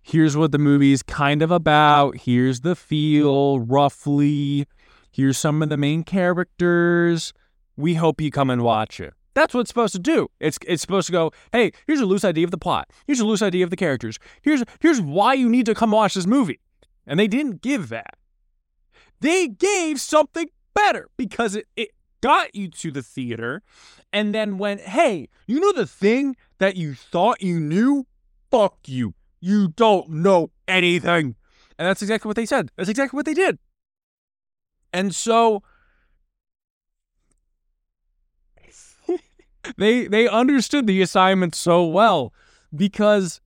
here's 0.00 0.38
what 0.38 0.50
the 0.50 0.56
movie 0.56 0.92
is 0.92 1.02
kind 1.02 1.42
of 1.42 1.50
about. 1.50 2.16
Here's 2.16 2.60
the 2.60 2.74
feel, 2.74 3.60
roughly. 3.60 4.66
Here's 5.12 5.36
some 5.36 5.62
of 5.62 5.68
the 5.68 5.76
main 5.76 6.02
characters. 6.02 7.34
We 7.76 7.92
hope 7.92 8.22
you 8.22 8.30
come 8.30 8.48
and 8.48 8.62
watch 8.62 9.00
it. 9.00 9.12
That's 9.34 9.52
what 9.52 9.60
it's 9.60 9.68
supposed 9.68 9.92
to 9.96 9.98
do. 9.98 10.28
It's 10.40 10.58
it's 10.66 10.80
supposed 10.80 11.08
to 11.08 11.12
go, 11.12 11.30
hey, 11.52 11.72
here's 11.86 12.00
a 12.00 12.06
loose 12.06 12.24
idea 12.24 12.46
of 12.46 12.50
the 12.50 12.56
plot. 12.56 12.88
Here's 13.06 13.20
a 13.20 13.26
loose 13.26 13.42
idea 13.42 13.64
of 13.64 13.68
the 13.68 13.76
characters. 13.76 14.18
Here's 14.40 14.64
here's 14.80 14.98
why 14.98 15.34
you 15.34 15.50
need 15.50 15.66
to 15.66 15.74
come 15.74 15.90
watch 15.90 16.14
this 16.14 16.26
movie. 16.26 16.60
And 17.06 17.20
they 17.20 17.28
didn't 17.28 17.60
give 17.60 17.90
that. 17.90 18.14
They 19.20 19.46
gave 19.46 20.00
something 20.00 20.48
better 20.74 21.10
because 21.18 21.54
it, 21.54 21.66
it 21.76 21.90
got 22.22 22.54
you 22.54 22.68
to 22.68 22.90
the 22.90 23.02
theater 23.02 23.62
and 24.10 24.34
then 24.34 24.56
went, 24.56 24.80
hey, 24.80 25.28
you 25.46 25.60
know 25.60 25.72
the 25.72 25.86
thing 25.86 26.34
that 26.58 26.76
you 26.76 26.94
thought 26.94 27.42
you 27.42 27.60
knew? 27.60 28.06
Fuck 28.50 28.78
you. 28.86 29.14
You 29.40 29.68
don't 29.68 30.08
know 30.08 30.50
anything. 30.66 31.36
And 31.78 31.86
that's 31.86 32.02
exactly 32.02 32.28
what 32.28 32.36
they 32.36 32.46
said. 32.46 32.70
That's 32.76 32.88
exactly 32.88 33.16
what 33.16 33.26
they 33.26 33.34
did. 33.34 33.58
And 34.92 35.14
so 35.14 35.62
they 39.76 40.06
they 40.06 40.28
understood 40.28 40.86
the 40.86 41.02
assignment 41.02 41.54
so 41.54 41.84
well 41.84 42.32
because 42.74 43.40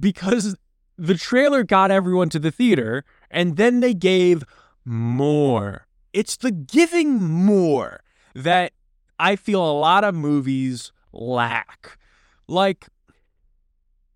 because 0.00 0.56
the 0.98 1.14
trailer 1.14 1.62
got 1.62 1.90
everyone 1.90 2.28
to 2.30 2.38
the 2.38 2.50
theater 2.50 3.04
and 3.30 3.56
then 3.56 3.80
they 3.80 3.94
gave 3.94 4.44
more. 4.84 5.86
It's 6.12 6.36
the 6.36 6.50
giving 6.50 7.22
more 7.22 8.02
that 8.34 8.72
I 9.18 9.36
feel 9.36 9.64
a 9.64 9.72
lot 9.72 10.04
of 10.04 10.14
movies 10.14 10.92
lack. 11.12 11.98
Like 12.48 12.88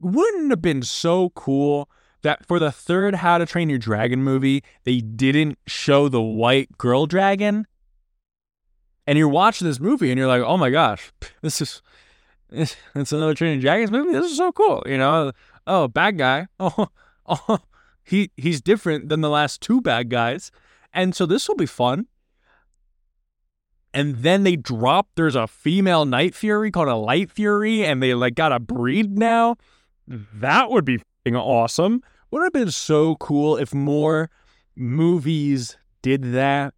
wouldn't 0.01 0.51
have 0.51 0.63
been 0.63 0.83
so 0.83 1.31
cool 1.31 1.89
that 2.23 2.45
for 2.47 2.59
the 2.59 2.73
third 2.73 3.17
How 3.17 3.39
to 3.39 3.47
Train 3.47 3.69
Your 3.71 3.79
Dragon 3.79 4.23
movie, 4.23 4.63
they 4.85 5.01
didn't 5.01 5.59
show 5.67 6.09
the 6.09 6.23
white 6.23 6.77
girl 6.77 7.07
dragon? 7.07 7.67
And 9.07 9.17
you're 9.17 9.29
watching 9.29 9.67
this 9.67 9.79
movie 9.79 10.11
and 10.11 10.19
you're 10.19 10.27
like, 10.27 10.43
oh 10.43 10.57
my 10.57 10.71
gosh, 10.71 11.13
this 11.43 11.61
is 11.61 11.83
it's, 12.51 12.77
another 13.13 13.35
Training 13.35 13.61
Dragons 13.61 13.91
movie. 13.91 14.13
This 14.13 14.31
is 14.31 14.37
so 14.37 14.53
cool, 14.53 14.83
you 14.87 14.99
know. 14.99 15.33
Oh, 15.67 15.89
bad 15.89 16.19
guy. 16.19 16.47
Oh, 17.29 17.39
oh, 17.49 17.59
he 18.05 18.31
he's 18.37 18.61
different 18.61 19.09
than 19.09 19.21
the 19.21 19.29
last 19.29 19.61
two 19.61 19.81
bad 19.81 20.11
guys, 20.11 20.53
and 20.93 21.13
so 21.13 21.27
this 21.27 21.49
will 21.49 21.57
be 21.57 21.67
fun. 21.67 22.07
And 23.97 24.17
then 24.17 24.43
they 24.43 24.57
drop. 24.57 25.09
There's 25.15 25.37
a 25.37 25.47
female 25.47 26.05
Night 26.05 26.35
Fury 26.35 26.71
called 26.71 26.89
a 26.89 26.97
Light 26.97 27.31
Fury, 27.31 27.83
and 27.83 28.03
they 28.03 28.13
like 28.13 28.35
got 28.35 28.53
a 28.53 28.61
breed 28.61 29.19
now. 29.19 29.57
That 30.07 30.71
would 30.71 30.85
be 30.85 31.01
awesome. 31.27 32.03
Would 32.31 32.43
have 32.43 32.53
been 32.53 32.71
so 32.71 33.17
cool 33.17 33.57
if 33.57 33.73
more 33.73 34.29
movies 34.77 35.79
did 36.03 36.35
that. 36.35 36.75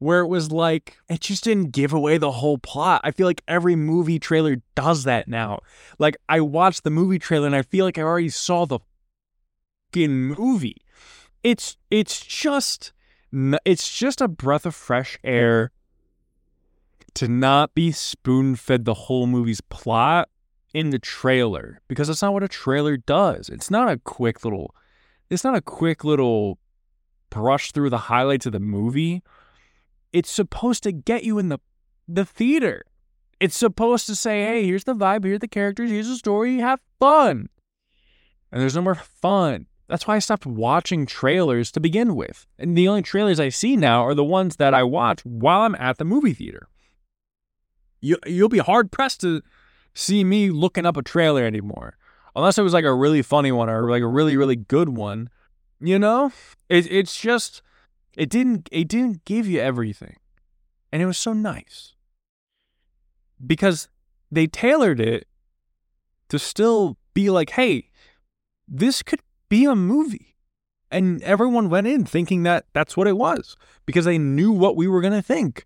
Where 0.00 0.20
it 0.20 0.26
was 0.26 0.52
like, 0.52 0.98
it 1.08 1.20
just 1.20 1.44
didn't 1.44 1.70
give 1.70 1.94
away 1.94 2.18
the 2.18 2.32
whole 2.32 2.58
plot. 2.58 3.00
I 3.04 3.10
feel 3.10 3.26
like 3.26 3.40
every 3.48 3.74
movie 3.74 4.18
trailer 4.18 4.56
does 4.74 5.04
that 5.04 5.28
now. 5.28 5.60
Like, 5.98 6.18
I 6.28 6.42
watched 6.42 6.84
the 6.84 6.90
movie 6.90 7.20
trailer 7.20 7.46
and 7.46 7.56
I 7.56 7.62
feel 7.62 7.86
like 7.86 7.96
I 7.96 8.02
already 8.02 8.28
saw 8.28 8.66
the 8.66 8.80
fucking 9.92 10.34
movie. 10.36 10.76
It's 11.42 11.78
it's 11.90 12.20
just 12.20 12.92
it's 13.64 13.96
just 13.96 14.20
a 14.20 14.28
breath 14.28 14.66
of 14.66 14.74
fresh 14.74 15.18
air 15.24 15.70
to 17.14 17.28
not 17.28 17.74
be 17.74 17.92
spoon 17.92 18.56
fed 18.56 18.84
the 18.84 18.94
whole 18.94 19.26
movie's 19.26 19.60
plot 19.60 20.28
in 20.74 20.90
the 20.90 20.98
trailer 20.98 21.80
because 21.88 22.08
that's 22.08 22.22
not 22.22 22.32
what 22.32 22.42
a 22.42 22.48
trailer 22.48 22.96
does. 22.96 23.48
It's 23.48 23.70
not 23.70 23.90
a 23.90 23.98
quick 23.98 24.44
little 24.44 24.74
it's 25.30 25.44
not 25.44 25.56
a 25.56 25.62
quick 25.62 26.04
little 26.04 26.58
brush 27.30 27.72
through 27.72 27.90
the 27.90 27.98
highlights 27.98 28.46
of 28.46 28.52
the 28.52 28.60
movie. 28.60 29.22
It's 30.12 30.30
supposed 30.30 30.82
to 30.82 30.92
get 30.92 31.24
you 31.24 31.38
in 31.38 31.48
the 31.48 31.58
the 32.06 32.24
theater. 32.24 32.84
It's 33.40 33.56
supposed 33.56 34.06
to 34.06 34.14
say, 34.14 34.44
"Hey, 34.44 34.66
here's 34.66 34.84
the 34.84 34.94
vibe, 34.94 35.24
here's 35.24 35.40
the 35.40 35.48
characters, 35.48 35.90
here's 35.90 36.08
the 36.08 36.16
story, 36.16 36.58
have 36.58 36.80
fun." 37.00 37.48
And 38.50 38.60
there's 38.60 38.76
no 38.76 38.82
more 38.82 38.94
fun. 38.94 39.66
That's 39.88 40.06
why 40.06 40.16
I 40.16 40.20
stopped 40.20 40.46
watching 40.46 41.06
trailers 41.06 41.72
to 41.72 41.80
begin 41.80 42.14
with. 42.14 42.46
And 42.58 42.76
the 42.76 42.88
only 42.88 43.02
trailers 43.02 43.40
I 43.40 43.48
see 43.48 43.76
now 43.76 44.02
are 44.02 44.14
the 44.14 44.24
ones 44.24 44.56
that 44.56 44.74
I 44.74 44.82
watch 44.82 45.24
while 45.24 45.62
I'm 45.62 45.74
at 45.74 45.98
the 45.98 46.04
movie 46.04 46.34
theater. 46.34 46.68
You 48.02 48.18
you'll 48.26 48.50
be 48.50 48.58
hard 48.58 48.92
pressed 48.92 49.22
to 49.22 49.40
see 49.94 50.24
me 50.24 50.50
looking 50.50 50.84
up 50.84 50.98
a 50.98 51.02
trailer 51.02 51.44
anymore. 51.44 51.96
Unless 52.34 52.58
it 52.58 52.62
was 52.62 52.72
like 52.72 52.84
a 52.84 52.94
really 52.94 53.22
funny 53.22 53.52
one 53.52 53.70
or 53.70 53.90
like 53.90 54.02
a 54.02 54.06
really, 54.06 54.36
really 54.36 54.56
good 54.56 54.90
one. 54.90 55.30
You 55.80 55.98
know? 55.98 56.32
It, 56.68 56.90
it's 56.90 57.18
just 57.18 57.62
it 58.16 58.28
didn't 58.28 58.68
it 58.72 58.88
didn't 58.88 59.24
give 59.24 59.46
you 59.46 59.60
everything. 59.60 60.16
And 60.92 61.00
it 61.00 61.06
was 61.06 61.18
so 61.18 61.32
nice. 61.32 61.94
Because 63.44 63.88
they 64.30 64.46
tailored 64.46 65.00
it 65.00 65.26
to 66.28 66.38
still 66.38 66.96
be 67.14 67.30
like, 67.30 67.50
hey, 67.50 67.90
this 68.66 69.02
could 69.02 69.20
be 69.48 69.64
a 69.64 69.76
movie. 69.76 70.36
And 70.90 71.22
everyone 71.22 71.70
went 71.70 71.86
in 71.86 72.04
thinking 72.04 72.42
that 72.42 72.66
that's 72.72 72.96
what 72.96 73.06
it 73.06 73.16
was 73.16 73.56
because 73.86 74.04
they 74.04 74.18
knew 74.18 74.52
what 74.52 74.76
we 74.76 74.86
were 74.86 75.00
going 75.00 75.12
to 75.12 75.22
think 75.22 75.64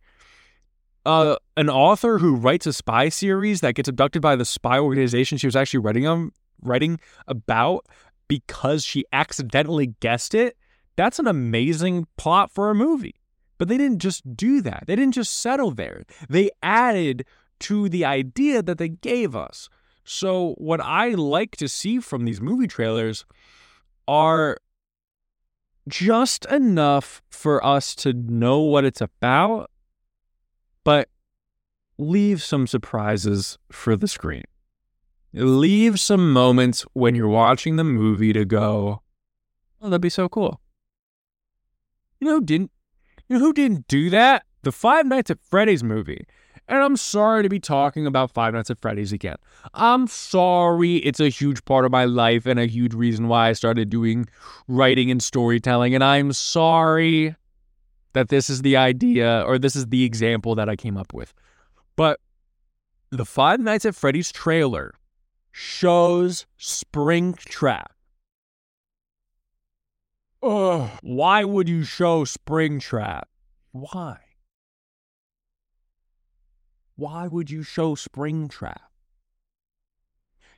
uh, 1.07 1.37
an 1.57 1.71
author 1.71 2.19
who 2.19 2.35
writes 2.35 2.67
a 2.67 2.73
spy 2.73 3.09
series 3.09 3.61
that 3.61 3.75
gets 3.75 3.89
abducted 3.89 4.21
by 4.21 4.37
the 4.37 4.45
spy 4.45 4.79
organization 4.79 5.39
she 5.39 5.47
was 5.47 5.57
actually 5.57 5.79
writing 5.79 6.07
on, 6.07 6.33
writing 6.63 6.99
about 7.29 7.87
because 8.29 8.85
she 8.85 9.05
accidentally 9.13 9.95
guessed 10.01 10.35
it. 10.35 10.57
That's 10.97 11.19
an 11.19 11.29
amazing 11.29 12.09
plot 12.17 12.51
for 12.51 12.71
a 12.71 12.75
movie. 12.75 13.15
But 13.59 13.69
they 13.69 13.79
didn't 13.79 14.01
just 14.01 14.37
do 14.37 14.61
that. 14.63 14.85
They 14.87 14.97
didn't 14.97 15.15
just 15.15 15.39
settle 15.39 15.71
there. 15.71 16.05
They 16.29 16.51
added 16.63 17.25
to 17.61 17.89
the 17.89 18.05
idea 18.05 18.63
that 18.63 18.79
they 18.79 18.89
gave 18.89 19.35
us. 19.35 19.69
So, 20.05 20.55
what 20.59 20.81
I 20.81 21.11
like 21.11 21.57
to 21.57 21.69
see 21.69 22.01
from 22.01 22.25
these 22.25 22.41
movie 22.41 22.67
trailers 22.67 23.25
are 24.07 24.59
just 25.89 26.45
enough 26.47 27.23
for 27.31 27.65
us 27.65 27.95
to 27.97 28.13
know 28.13 28.61
what 28.61 28.85
it's 28.85 29.01
about, 29.01 29.71
but 30.87 31.09
leave 31.99 32.41
some 32.41 32.65
surprises 32.65 33.59
for 33.73 33.97
the 33.97 34.07
screen. 34.07 34.45
Leave 35.33 35.99
some 35.99 36.33
moments 36.33 36.83
when 36.93 37.17
you're 37.17 37.27
watching 37.27 37.75
the 37.75 37.83
movie 37.83 38.33
to 38.33 38.45
go, 38.45 39.03
oh, 39.83 39.91
that'd 39.91 40.01
be 40.01 40.09
so 40.09 40.29
cool. 40.29 40.61
You 42.21 42.29
know 42.29 42.35
who 42.35 42.45
didn't? 42.45 42.71
You 43.29 43.37
know 43.37 43.45
who 43.45 43.53
didn't 43.53 43.89
do 43.89 44.11
that? 44.11 44.45
The 44.63 44.71
Five 44.71 45.07
Nights 45.07 45.29
at 45.29 45.41
Freddy's 45.41 45.83
movie. 45.83 46.25
And 46.69 46.79
I'm 46.79 46.97
sorry 46.97 47.43
to 47.43 47.49
be 47.49 47.59
talking 47.59 48.07
about 48.07 48.31
Five 48.31 48.55
Nights 48.55 48.71
at 48.71 48.79
Freddy's 48.79 49.13
again. 49.13 49.37
I'm 49.75 50.07
sorry. 50.07 50.99
It's 50.99 51.19
a 51.19 51.29
huge 51.29 51.65
part 51.65 51.85
of 51.85 51.91
my 51.91 52.05
life 52.05 52.47
and 52.47 52.61
a 52.61 52.67
huge 52.67 52.95
reason 52.95 53.27
why 53.27 53.49
I 53.49 53.55
started 53.55 53.91
doing 53.91 54.29
writing 54.69 55.11
and 55.11 55.21
storytelling. 55.21 55.97
And 55.97 56.05
I'm 56.05 56.33
sorry 56.33 57.35
that 58.17 58.29
this 58.29 58.51
is 58.51 58.63
the 58.63 58.77
idea 58.77 59.43
or 59.47 59.59
this 59.59 59.77
is 59.77 59.87
the 59.87 60.05
example 60.05 60.55
that 60.55 60.69
I 60.69 60.77
came 60.77 60.97
up 60.97 61.13
with. 61.13 61.33
But 61.97 62.19
the 63.11 63.25
Five 63.25 63.61
Nights 63.61 63.85
at 63.85 63.95
Freddy's 63.95 64.33
trailer 64.33 64.95
shows 65.53 66.47
Springtrap. 66.59 67.87
Ugh, 70.43 70.91
why 71.03 71.45
would 71.45 71.69
you 71.69 71.85
show 71.85 72.25
Springtrap? 72.25 73.25
Why? 73.73 74.19
why 76.97 77.27
would 77.27 77.51
you 77.51 77.63
show 77.63 77.95
Springtrap? 77.95 78.81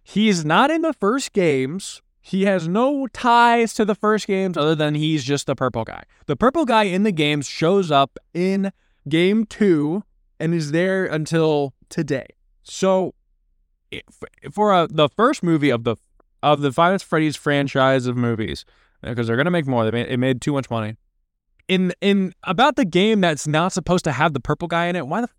He's 0.03 0.45
not 0.45 0.71
in 0.71 0.83
the 0.83 0.93
first 0.93 1.33
games. 1.33 2.01
He 2.21 2.45
has 2.45 2.69
no 2.69 3.07
ties 3.09 3.73
to 3.75 3.85
the 3.85 3.95
first 3.95 4.27
games 4.27 4.57
other 4.57 4.75
than 4.75 4.95
he's 4.95 5.25
just 5.25 5.47
the 5.47 5.55
purple 5.55 5.85
guy. 5.85 6.05
The 6.27 6.37
purple 6.37 6.65
guy 6.65 6.85
in 6.85 7.03
the 7.03 7.13
games 7.13 7.49
shows 7.49 7.91
up 7.91 8.19
in 8.35 8.73
game 9.09 9.47
two 9.47 10.03
and 10.39 10.55
is 10.55 10.73
there 10.73 11.07
until 11.07 11.75
today. 11.89 12.27
So, 12.63 13.15
for 14.53 14.73
a, 14.73 14.87
the 14.89 15.09
first 15.09 15.43
movie 15.43 15.71
of 15.71 15.85
the 15.85 15.97
of 16.43 16.61
the 16.61 16.71
Five 16.71 17.03
Freddy's 17.03 17.37
franchise 17.37 18.07
of 18.07 18.17
movies, 18.17 18.65
uh, 19.03 19.11
because 19.11 19.27
they're 19.27 19.37
gonna 19.37 19.51
make 19.51 19.67
more, 19.67 19.85
they 19.85 19.91
made, 19.91 20.09
it 20.09 20.19
made 20.19 20.41
too 20.41 20.53
much 20.53 20.71
money. 20.71 20.97
In 21.67 21.93
in 22.01 22.35
about 22.45 22.77
the 22.77 22.85
game 22.85 23.21
that's 23.21 23.47
not 23.47 23.73
supposed 23.73 24.05
to 24.05 24.13
have 24.13 24.35
the 24.35 24.41
purple 24.41 24.69
guy 24.69 24.87
in 24.87 24.97
it, 24.97 25.07
why 25.07 25.23
the 25.23 25.31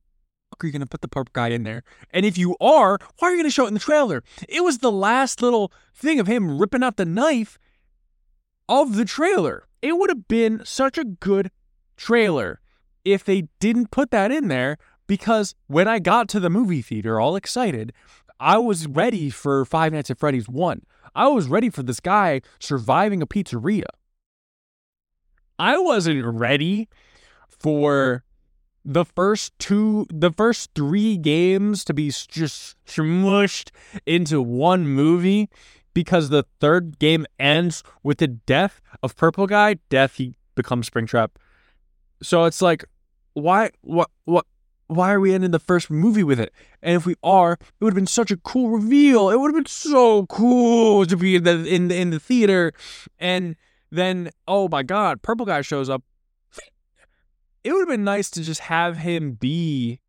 fuck 0.59 0.65
are 0.65 0.67
you 0.67 0.73
going 0.73 0.81
to 0.81 0.87
put 0.87 1.01
the 1.01 1.07
purple 1.07 1.31
guy 1.33 1.49
in 1.49 1.63
there? 1.63 1.83
And 2.11 2.25
if 2.25 2.37
you 2.37 2.57
are, 2.59 2.99
why 3.17 3.27
are 3.27 3.31
you 3.31 3.37
going 3.37 3.45
to 3.45 3.51
show 3.51 3.65
it 3.65 3.69
in 3.69 3.73
the 3.73 3.79
trailer? 3.79 4.23
It 4.47 4.63
was 4.63 4.79
the 4.79 4.91
last 4.91 5.41
little 5.41 5.71
thing 5.95 6.19
of 6.19 6.27
him 6.27 6.59
ripping 6.59 6.83
out 6.83 6.97
the 6.97 7.05
knife 7.05 7.57
of 8.67 8.95
the 8.95 9.05
trailer. 9.05 9.67
It 9.81 9.97
would 9.97 10.09
have 10.09 10.27
been 10.27 10.61
such 10.65 10.97
a 10.97 11.05
good 11.05 11.49
trailer 11.95 12.59
if 13.05 13.23
they 13.23 13.47
didn't 13.59 13.91
put 13.91 14.11
that 14.11 14.31
in 14.31 14.49
there 14.49 14.77
because 15.07 15.55
when 15.67 15.87
I 15.87 15.99
got 15.99 16.27
to 16.29 16.39
the 16.39 16.49
movie 16.49 16.81
theater 16.81 17.19
all 17.19 17.35
excited, 17.37 17.93
I 18.39 18.57
was 18.57 18.85
ready 18.85 19.29
for 19.29 19.63
Five 19.63 19.93
Nights 19.93 20.11
at 20.11 20.19
Freddy's 20.19 20.49
1. 20.49 20.83
I 21.15 21.27
was 21.27 21.47
ready 21.47 21.69
for 21.69 21.83
this 21.83 21.99
guy 21.99 22.41
surviving 22.59 23.21
a 23.21 23.27
pizzeria. 23.27 23.85
I 25.57 25.77
wasn't 25.77 26.23
ready 26.25 26.87
for 27.47 28.23
the 28.85 29.05
first 29.05 29.57
two, 29.59 30.07
the 30.09 30.31
first 30.31 30.71
three 30.73 31.17
games 31.17 31.83
to 31.85 31.93
be 31.93 32.09
just 32.09 32.75
smushed 32.85 33.71
into 34.05 34.41
one 34.41 34.87
movie 34.87 35.49
because 35.93 36.29
the 36.29 36.45
third 36.59 36.99
game 36.99 37.25
ends 37.39 37.83
with 38.03 38.19
the 38.19 38.27
death 38.27 38.81
of 39.03 39.15
Purple 39.15 39.47
Guy. 39.47 39.75
Death, 39.89 40.15
he 40.15 40.35
becomes 40.55 40.89
Springtrap. 40.89 41.29
So 42.21 42.45
it's 42.45 42.61
like, 42.61 42.85
why, 43.33 43.71
what, 43.81 44.09
what, 44.25 44.45
why 44.87 45.13
are 45.13 45.19
we 45.19 45.33
ending 45.33 45.51
the 45.51 45.59
first 45.59 45.89
movie 45.91 46.23
with 46.23 46.39
it? 46.39 46.51
And 46.81 46.95
if 46.95 47.05
we 47.05 47.15
are, 47.23 47.53
it 47.53 47.59
would 47.79 47.91
have 47.91 47.95
been 47.95 48.07
such 48.07 48.31
a 48.31 48.37
cool 48.37 48.69
reveal. 48.69 49.29
It 49.29 49.39
would 49.39 49.49
have 49.49 49.63
been 49.63 49.65
so 49.65 50.25
cool 50.25 51.05
to 51.05 51.15
be 51.15 51.35
in 51.35 51.43
the 51.43 51.63
in 51.65 51.89
the, 51.89 51.95
in 51.95 52.09
the 52.09 52.19
theater, 52.19 52.73
and 53.19 53.55
then 53.91 54.31
oh 54.47 54.67
my 54.67 54.81
god, 54.81 55.21
Purple 55.21 55.45
Guy 55.45 55.61
shows 55.61 55.89
up 55.89 56.03
it 57.69 57.73
would 57.73 57.81
have 57.81 57.87
been 57.87 58.03
nice 58.03 58.31
to 58.31 58.41
just 58.41 58.61
have 58.61 58.97
him 58.97 59.33
be 59.33 59.99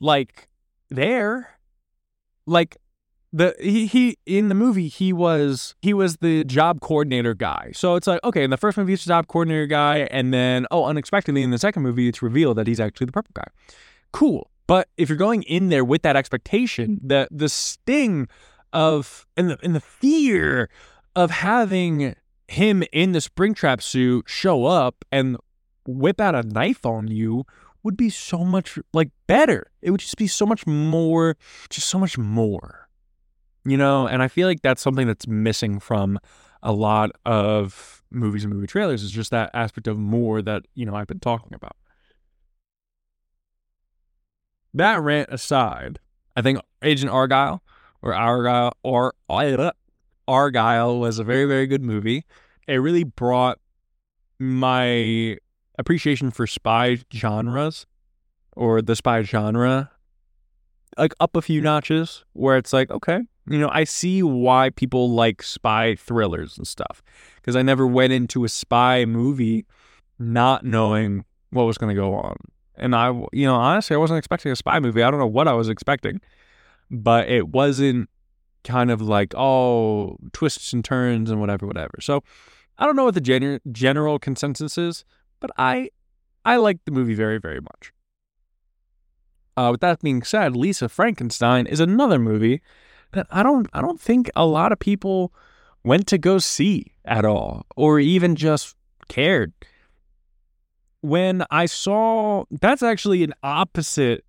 like 0.00 0.48
there. 0.88 1.58
Like 2.46 2.78
the 3.30 3.54
he, 3.60 3.84
he 3.84 4.16
in 4.24 4.48
the 4.48 4.54
movie 4.54 4.88
he 4.88 5.12
was 5.12 5.74
he 5.82 5.92
was 5.92 6.16
the 6.16 6.44
job 6.44 6.80
coordinator 6.80 7.34
guy. 7.34 7.72
So 7.74 7.96
it's 7.96 8.06
like 8.06 8.24
okay 8.24 8.42
in 8.42 8.48
the 8.48 8.56
first 8.56 8.78
movie 8.78 8.92
he's 8.92 9.04
the 9.04 9.10
job 9.10 9.28
coordinator 9.28 9.66
guy 9.66 10.08
and 10.10 10.32
then 10.32 10.66
oh 10.70 10.86
unexpectedly 10.86 11.42
in 11.42 11.50
the 11.50 11.58
second 11.58 11.82
movie 11.82 12.08
it's 12.08 12.22
revealed 12.22 12.56
that 12.56 12.66
he's 12.66 12.80
actually 12.80 13.04
the 13.04 13.12
purple 13.12 13.32
guy. 13.34 13.48
Cool. 14.12 14.50
But 14.66 14.88
if 14.96 15.10
you're 15.10 15.18
going 15.18 15.42
in 15.42 15.68
there 15.68 15.84
with 15.84 16.00
that 16.02 16.16
expectation 16.16 16.96
mm-hmm. 16.96 17.08
the 17.08 17.28
the 17.30 17.50
sting 17.50 18.28
of 18.72 19.26
and 19.36 19.50
the 19.50 19.58
and 19.62 19.74
the 19.74 19.80
fear 19.80 20.70
of 21.14 21.30
having 21.32 22.14
him 22.46 22.82
in 22.92 23.12
the 23.12 23.18
springtrap 23.18 23.82
suit 23.82 24.24
show 24.26 24.64
up 24.64 25.04
and 25.12 25.36
whip 25.88 26.20
out 26.20 26.34
a 26.34 26.42
knife 26.42 26.84
on 26.84 27.08
you 27.08 27.44
would 27.82 27.96
be 27.96 28.10
so 28.10 28.44
much 28.44 28.78
like 28.92 29.10
better. 29.26 29.70
It 29.80 29.90
would 29.90 30.00
just 30.00 30.16
be 30.16 30.26
so 30.26 30.44
much 30.44 30.66
more, 30.66 31.36
just 31.70 31.88
so 31.88 31.98
much 31.98 32.18
more, 32.18 32.88
you 33.64 33.76
know. 33.76 34.06
And 34.06 34.22
I 34.22 34.28
feel 34.28 34.46
like 34.46 34.62
that's 34.62 34.82
something 34.82 35.06
that's 35.06 35.26
missing 35.26 35.80
from 35.80 36.18
a 36.62 36.72
lot 36.72 37.10
of 37.24 38.02
movies 38.10 38.44
and 38.44 38.52
movie 38.52 38.66
trailers 38.66 39.02
is 39.02 39.10
just 39.10 39.30
that 39.30 39.50
aspect 39.54 39.86
of 39.86 39.98
more 39.98 40.42
that 40.42 40.66
you 40.74 40.84
know 40.84 40.94
I've 40.94 41.06
been 41.06 41.20
talking 41.20 41.54
about. 41.54 41.76
That 44.74 45.00
rant 45.00 45.30
aside, 45.32 45.98
I 46.36 46.42
think 46.42 46.60
Agent 46.82 47.10
Argyle 47.10 47.62
or 48.02 48.14
Argyle 48.14 48.76
or 48.82 49.14
uh, 49.30 49.70
Argyle 50.26 50.98
was 50.98 51.18
a 51.18 51.24
very 51.24 51.46
very 51.46 51.66
good 51.66 51.82
movie. 51.82 52.24
It 52.66 52.76
really 52.76 53.04
brought 53.04 53.58
my 54.38 55.38
appreciation 55.78 56.30
for 56.30 56.46
spy 56.46 56.98
genres 57.14 57.86
or 58.56 58.82
the 58.82 58.96
spy 58.96 59.22
genre 59.22 59.90
like 60.96 61.14
up 61.20 61.36
a 61.36 61.42
few 61.42 61.60
mm. 61.60 61.64
notches 61.64 62.24
where 62.32 62.56
it's 62.56 62.72
like 62.72 62.90
okay 62.90 63.20
you 63.48 63.58
know 63.58 63.70
i 63.72 63.84
see 63.84 64.22
why 64.22 64.70
people 64.70 65.10
like 65.10 65.42
spy 65.42 65.94
thrillers 65.94 66.58
and 66.58 66.66
stuff 66.66 67.02
because 67.36 67.56
i 67.56 67.62
never 67.62 67.86
went 67.86 68.12
into 68.12 68.44
a 68.44 68.48
spy 68.48 69.04
movie 69.04 69.64
not 70.18 70.64
knowing 70.64 71.24
what 71.50 71.64
was 71.64 71.78
going 71.78 71.94
to 71.94 72.00
go 72.00 72.14
on. 72.14 72.36
And 72.76 72.94
i 72.94 73.08
you 73.32 73.46
know 73.46 73.54
honestly 73.54 73.94
i 73.94 73.98
wasn't 73.98 74.18
expecting 74.18 74.52
a 74.52 74.56
spy 74.56 74.80
movie. 74.80 75.02
I 75.02 75.10
don't 75.10 75.20
know 75.20 75.26
what 75.26 75.48
i 75.48 75.52
was 75.52 75.68
expecting 75.68 76.20
but 76.90 77.28
it 77.28 77.48
wasn't 77.48 78.08
kind 78.64 78.90
of 78.90 79.00
like 79.00 79.34
oh 79.36 80.16
twists 80.32 80.72
and 80.72 80.84
turns 80.84 81.30
and 81.30 81.40
whatever 81.40 81.66
whatever. 81.66 81.98
So 82.00 82.22
i 82.78 82.84
don't 82.84 82.96
know 82.96 83.04
what 83.04 83.14
the 83.14 83.20
gen- 83.20 83.60
general 83.70 84.18
consensus 84.18 84.76
is 84.76 85.04
but 85.40 85.50
I 85.56 85.90
I 86.44 86.56
like 86.56 86.84
the 86.84 86.92
movie 86.92 87.14
very 87.14 87.38
very 87.38 87.60
much. 87.60 87.92
Uh, 89.56 89.70
with 89.72 89.80
that 89.80 90.00
being 90.00 90.22
said, 90.22 90.56
Lisa 90.56 90.88
Frankenstein 90.88 91.66
is 91.66 91.80
another 91.80 92.18
movie 92.18 92.62
that 93.12 93.26
I 93.30 93.42
don't 93.42 93.68
I 93.72 93.80
don't 93.80 94.00
think 94.00 94.30
a 94.36 94.46
lot 94.46 94.72
of 94.72 94.78
people 94.78 95.32
went 95.84 96.06
to 96.08 96.18
go 96.18 96.38
see 96.38 96.92
at 97.04 97.24
all 97.24 97.66
or 97.76 97.98
even 97.98 98.36
just 98.36 98.76
cared. 99.08 99.52
When 101.00 101.44
I 101.50 101.66
saw 101.66 102.44
that's 102.50 102.82
actually 102.82 103.24
an 103.24 103.34
opposite 103.42 104.24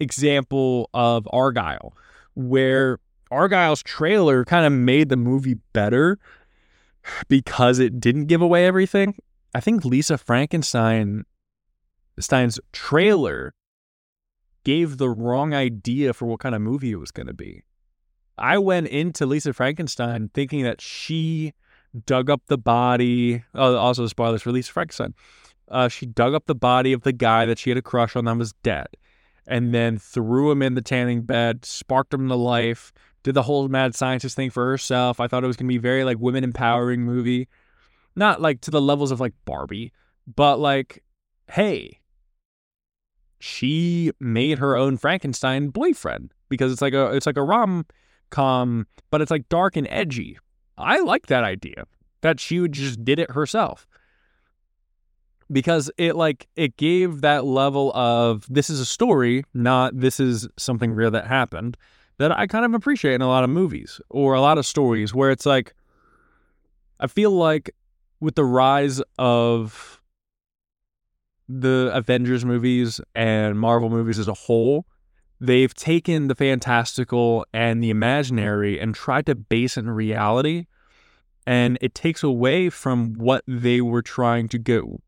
example 0.00 0.90
of 0.92 1.26
Argyle 1.32 1.94
where 2.34 2.98
Argyle's 3.30 3.82
trailer 3.82 4.44
kind 4.44 4.66
of 4.66 4.72
made 4.72 5.08
the 5.08 5.16
movie 5.16 5.56
better 5.72 6.18
because 7.28 7.78
it 7.78 8.00
didn't 8.00 8.26
give 8.26 8.42
away 8.42 8.66
everything. 8.66 9.16
I 9.56 9.60
think 9.60 9.86
Lisa 9.86 10.18
Frankenstein 10.18 11.24
Stein's 12.18 12.60
trailer 12.74 13.54
gave 14.64 14.98
the 14.98 15.08
wrong 15.08 15.54
idea 15.54 16.12
for 16.12 16.26
what 16.26 16.40
kind 16.40 16.54
of 16.54 16.60
movie 16.60 16.92
it 16.92 16.96
was 16.96 17.10
going 17.10 17.26
to 17.26 17.32
be. 17.32 17.62
I 18.36 18.58
went 18.58 18.88
into 18.88 19.24
Lisa 19.24 19.54
Frankenstein 19.54 20.28
thinking 20.34 20.64
that 20.64 20.82
she 20.82 21.54
dug 22.04 22.28
up 22.28 22.42
the 22.48 22.58
body. 22.58 23.44
Oh, 23.54 23.76
also 23.76 24.06
spoilers 24.08 24.42
for 24.42 24.52
Lisa 24.52 24.70
Frankenstein. 24.70 25.14
Uh, 25.70 25.88
she 25.88 26.04
dug 26.04 26.34
up 26.34 26.44
the 26.44 26.54
body 26.54 26.92
of 26.92 27.00
the 27.00 27.12
guy 27.14 27.46
that 27.46 27.58
she 27.58 27.70
had 27.70 27.78
a 27.78 27.82
crush 27.82 28.14
on 28.14 28.26
that 28.26 28.36
was 28.36 28.52
dead, 28.62 28.88
and 29.46 29.72
then 29.72 29.96
threw 29.96 30.50
him 30.50 30.60
in 30.60 30.74
the 30.74 30.82
tanning 30.82 31.22
bed, 31.22 31.64
sparked 31.64 32.12
him 32.12 32.28
to 32.28 32.36
life, 32.36 32.92
did 33.22 33.32
the 33.32 33.44
whole 33.44 33.68
mad 33.68 33.94
scientist 33.94 34.36
thing 34.36 34.50
for 34.50 34.66
herself. 34.66 35.18
I 35.18 35.28
thought 35.28 35.44
it 35.44 35.46
was 35.46 35.56
gonna 35.56 35.68
be 35.68 35.78
very 35.78 36.04
like 36.04 36.18
women 36.18 36.44
empowering 36.44 37.04
movie 37.04 37.48
not 38.16 38.40
like 38.40 38.60
to 38.62 38.70
the 38.70 38.80
levels 38.80 39.10
of 39.10 39.20
like 39.20 39.34
Barbie, 39.44 39.92
but 40.26 40.58
like 40.58 41.02
hey, 41.52 42.00
she 43.38 44.10
made 44.18 44.58
her 44.58 44.76
own 44.76 44.96
Frankenstein 44.96 45.68
boyfriend 45.68 46.32
because 46.48 46.72
it's 46.72 46.82
like 46.82 46.94
a 46.94 47.14
it's 47.14 47.26
like 47.26 47.36
a 47.36 47.42
rom 47.42 47.86
com, 48.30 48.86
but 49.10 49.20
it's 49.20 49.30
like 49.30 49.48
dark 49.48 49.76
and 49.76 49.86
edgy. 49.90 50.38
I 50.78 51.00
like 51.00 51.26
that 51.26 51.44
idea 51.44 51.86
that 52.22 52.40
she 52.40 52.66
just 52.68 53.04
did 53.04 53.18
it 53.18 53.30
herself 53.30 53.86
because 55.50 55.90
it 55.96 56.16
like 56.16 56.48
it 56.56 56.76
gave 56.76 57.20
that 57.20 57.44
level 57.44 57.92
of 57.94 58.46
this 58.48 58.68
is 58.70 58.80
a 58.80 58.86
story, 58.86 59.44
not 59.54 59.98
this 59.98 60.18
is 60.18 60.48
something 60.56 60.92
real 60.92 61.10
that 61.12 61.26
happened 61.26 61.76
that 62.18 62.36
I 62.36 62.46
kind 62.46 62.64
of 62.64 62.74
appreciate 62.74 63.14
in 63.14 63.22
a 63.22 63.28
lot 63.28 63.44
of 63.44 63.50
movies 63.50 64.00
or 64.08 64.34
a 64.34 64.40
lot 64.40 64.58
of 64.58 64.66
stories 64.66 65.14
where 65.14 65.30
it's 65.30 65.46
like 65.46 65.74
I 66.98 67.06
feel 67.06 67.30
like 67.30 67.70
with 68.20 68.34
the 68.34 68.44
rise 68.44 69.00
of 69.18 70.00
the 71.48 71.90
Avengers 71.92 72.44
movies 72.44 73.00
and 73.14 73.58
Marvel 73.58 73.90
movies 73.90 74.18
as 74.18 74.28
a 74.28 74.34
whole, 74.34 74.86
they've 75.40 75.74
taken 75.74 76.28
the 76.28 76.34
fantastical 76.34 77.46
and 77.52 77.82
the 77.82 77.90
imaginary 77.90 78.80
and 78.80 78.94
tried 78.94 79.26
to 79.26 79.34
base 79.34 79.76
it 79.76 79.80
in 79.80 79.90
reality. 79.90 80.66
And 81.46 81.78
it 81.80 81.94
takes 81.94 82.22
away 82.22 82.70
from 82.70 83.14
what 83.14 83.44
they 83.46 83.80
were 83.80 84.02
trying 84.02 84.48
to 84.48 84.58
go 84.58 85.00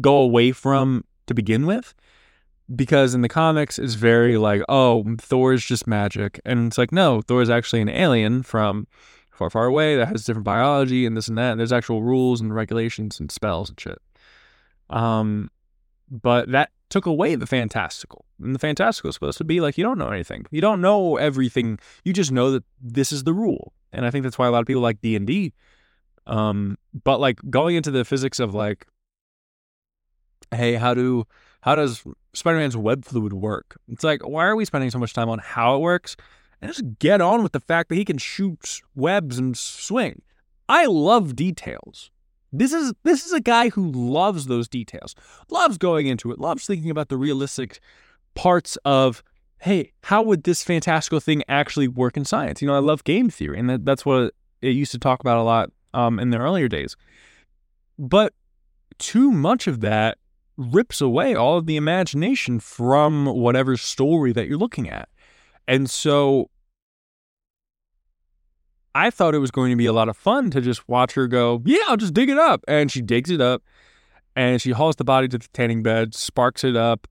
go 0.00 0.16
away 0.16 0.52
from 0.52 1.04
to 1.26 1.34
begin 1.34 1.66
with. 1.66 1.94
Because 2.74 3.14
in 3.14 3.20
the 3.20 3.28
comics, 3.28 3.78
it's 3.78 3.94
very 3.94 4.38
like, 4.38 4.62
oh, 4.68 5.04
Thor 5.18 5.52
is 5.52 5.62
just 5.62 5.86
magic. 5.86 6.40
And 6.44 6.68
it's 6.68 6.78
like, 6.78 6.92
no, 6.92 7.20
Thor 7.20 7.42
is 7.42 7.50
actually 7.50 7.82
an 7.82 7.90
alien 7.90 8.42
from 8.42 8.86
far, 9.32 9.50
far 9.50 9.66
away 9.66 9.96
that 9.96 10.08
has 10.08 10.24
different 10.24 10.44
biology 10.44 11.06
and 11.06 11.16
this 11.16 11.28
and 11.28 11.38
that. 11.38 11.52
And 11.52 11.60
there's 11.60 11.72
actual 11.72 12.02
rules 12.02 12.40
and 12.40 12.54
regulations 12.54 13.18
and 13.18 13.30
spells 13.30 13.68
and 13.68 13.80
shit. 13.80 13.98
Um, 14.90 15.50
but 16.10 16.50
that 16.52 16.70
took 16.90 17.06
away 17.06 17.34
the 17.34 17.46
fantastical. 17.46 18.26
And 18.40 18.54
the 18.54 18.58
fantastical 18.58 19.08
is 19.08 19.14
supposed 19.14 19.38
to 19.38 19.44
be 19.44 19.60
like 19.60 19.78
you 19.78 19.84
don't 19.84 19.98
know 19.98 20.10
anything. 20.10 20.46
You 20.50 20.60
don't 20.60 20.80
know 20.80 21.16
everything. 21.16 21.78
You 22.04 22.12
just 22.12 22.30
know 22.30 22.50
that 22.50 22.64
this 22.80 23.12
is 23.12 23.24
the 23.24 23.32
rule. 23.32 23.72
And 23.92 24.04
I 24.04 24.10
think 24.10 24.24
that's 24.24 24.38
why 24.38 24.46
a 24.46 24.50
lot 24.50 24.60
of 24.60 24.66
people 24.66 24.82
like 24.82 25.00
D 25.00 25.16
and 25.16 25.26
D. 25.26 25.54
Um, 26.26 26.76
but 27.04 27.18
like 27.18 27.40
going 27.50 27.76
into 27.76 27.90
the 27.90 28.04
physics 28.04 28.38
of 28.38 28.54
like, 28.54 28.86
hey, 30.50 30.74
how 30.74 30.92
do 30.94 31.26
how 31.62 31.74
does 31.74 32.04
Spider-Man's 32.34 32.76
web 32.76 33.04
fluid 33.04 33.32
work? 33.32 33.78
It's 33.88 34.04
like 34.04 34.26
why 34.26 34.44
are 34.44 34.56
we 34.56 34.64
spending 34.64 34.90
so 34.90 34.98
much 34.98 35.14
time 35.14 35.30
on 35.30 35.38
how 35.38 35.76
it 35.76 35.80
works? 35.80 36.16
And 36.62 36.70
just 36.70 36.98
get 37.00 37.20
on 37.20 37.42
with 37.42 37.52
the 37.52 37.60
fact 37.60 37.88
that 37.88 37.96
he 37.96 38.04
can 38.04 38.18
shoot 38.18 38.80
webs 38.94 39.36
and 39.36 39.56
swing. 39.56 40.22
I 40.68 40.86
love 40.86 41.34
details. 41.34 42.10
This 42.52 42.72
is 42.72 42.92
this 43.02 43.26
is 43.26 43.32
a 43.32 43.40
guy 43.40 43.70
who 43.70 43.90
loves 43.90 44.46
those 44.46 44.68
details, 44.68 45.14
loves 45.50 45.76
going 45.76 46.06
into 46.06 46.30
it, 46.30 46.38
loves 46.38 46.64
thinking 46.64 46.90
about 46.90 47.08
the 47.08 47.16
realistic 47.16 47.80
parts 48.34 48.76
of 48.84 49.22
hey, 49.58 49.92
how 50.04 50.22
would 50.22 50.42
this 50.42 50.62
fantastical 50.62 51.20
thing 51.20 51.42
actually 51.48 51.86
work 51.86 52.16
in 52.16 52.24
science? 52.24 52.60
You 52.60 52.66
know, 52.66 52.74
I 52.74 52.80
love 52.80 53.04
game 53.04 53.30
theory, 53.30 53.60
and 53.60 53.70
that, 53.70 53.84
that's 53.84 54.04
what 54.04 54.34
it 54.60 54.70
used 54.70 54.90
to 54.92 54.98
talk 54.98 55.20
about 55.20 55.38
a 55.38 55.42
lot 55.42 55.70
um, 55.94 56.18
in 56.18 56.30
the 56.30 56.38
earlier 56.38 56.66
days. 56.66 56.96
But 57.96 58.34
too 58.98 59.30
much 59.30 59.68
of 59.68 59.80
that 59.80 60.18
rips 60.56 61.00
away 61.00 61.34
all 61.34 61.58
of 61.58 61.66
the 61.66 61.76
imagination 61.76 62.58
from 62.60 63.26
whatever 63.26 63.76
story 63.76 64.32
that 64.32 64.48
you're 64.48 64.58
looking 64.58 64.88
at. 64.88 65.08
And 65.68 65.88
so 65.88 66.50
I 68.94 69.10
thought 69.10 69.34
it 69.34 69.38
was 69.38 69.50
going 69.50 69.70
to 69.70 69.76
be 69.76 69.86
a 69.86 69.92
lot 69.92 70.08
of 70.08 70.16
fun 70.16 70.50
to 70.50 70.60
just 70.60 70.88
watch 70.88 71.14
her 71.14 71.26
go, 71.26 71.62
yeah, 71.64 71.82
I'll 71.88 71.96
just 71.96 72.14
dig 72.14 72.28
it 72.28 72.38
up. 72.38 72.62
And 72.68 72.90
she 72.90 73.00
digs 73.00 73.30
it 73.30 73.40
up 73.40 73.62
and 74.36 74.60
she 74.60 74.70
hauls 74.70 74.96
the 74.96 75.04
body 75.04 75.28
to 75.28 75.38
the 75.38 75.48
tanning 75.52 75.82
bed, 75.82 76.14
sparks 76.14 76.64
it 76.64 76.76
up. 76.76 77.06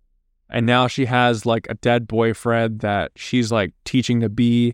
And 0.49 0.65
now 0.65 0.87
she 0.87 1.05
has 1.05 1.45
like 1.45 1.65
a 1.69 1.75
dead 1.75 2.07
boyfriend 2.07 2.81
that 2.81 3.11
she's 3.15 3.51
like 3.51 3.73
teaching 3.85 4.19
to 4.19 4.29
be 4.29 4.73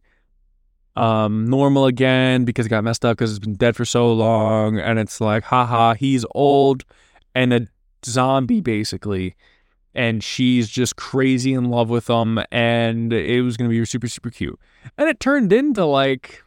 um, 0.95 1.45
normal 1.45 1.85
again 1.85 2.43
because 2.43 2.65
it 2.65 2.69
got 2.69 2.83
messed 2.83 3.05
up 3.05 3.17
because 3.17 3.29
it's 3.29 3.39
been 3.39 3.53
dead 3.53 3.75
for 3.75 3.85
so 3.85 4.11
long. 4.11 4.79
And 4.79 4.97
it's 4.97 5.21
like, 5.21 5.43
haha, 5.43 5.93
he's 5.93 6.25
old 6.31 6.83
and 7.35 7.53
a 7.53 7.67
zombie 8.03 8.61
basically. 8.61 9.35
And 9.97 10.23
she's 10.23 10.69
just 10.69 10.95
crazy 10.95 11.53
in 11.53 11.65
love 11.65 11.89
with 11.89 12.09
him. 12.09 12.39
And 12.51 13.11
it 13.11 13.41
was 13.41 13.57
going 13.57 13.69
to 13.69 13.77
be 13.77 13.83
super, 13.83 14.07
super 14.07 14.29
cute. 14.29 14.57
And 14.97 15.09
it 15.09 15.19
turned 15.19 15.51
into 15.51 15.83
like 15.83 16.43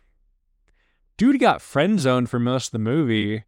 dude 1.20 1.38
got 1.38 1.60
friend 1.60 2.00
zoned 2.00 2.30
for 2.30 2.38
most 2.38 2.68
of 2.68 2.72
the 2.72 2.78
movie, 2.78 3.44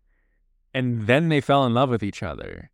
and 0.75 1.07
then 1.07 1.31
they 1.31 1.41
fell 1.41 1.65
in 1.65 1.73
love 1.73 1.89
with 1.89 2.03
each 2.03 2.23
other. 2.23 2.71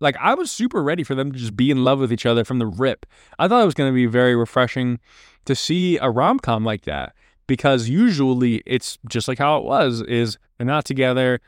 Like 0.00 0.16
I 0.20 0.34
was 0.34 0.50
super 0.50 0.82
ready 0.82 1.02
for 1.02 1.14
them 1.14 1.32
to 1.32 1.38
just 1.38 1.56
be 1.56 1.70
in 1.70 1.82
love 1.82 1.98
with 1.98 2.12
each 2.12 2.26
other 2.26 2.44
from 2.44 2.58
the 2.58 2.66
rip. 2.66 3.06
I 3.38 3.48
thought 3.48 3.62
it 3.62 3.64
was 3.64 3.72
going 3.72 3.90
to 3.90 3.94
be 3.94 4.04
very 4.04 4.36
refreshing 4.36 5.00
to 5.46 5.54
see 5.54 5.96
a 5.96 6.10
rom 6.10 6.40
com 6.40 6.62
like 6.62 6.82
that 6.82 7.14
because 7.46 7.88
usually 7.88 8.62
it's 8.66 8.98
just 9.08 9.28
like 9.28 9.38
how 9.38 9.56
it 9.56 9.64
was: 9.64 10.02
is 10.02 10.36
they're 10.58 10.66
not 10.66 10.84
together. 10.84 11.40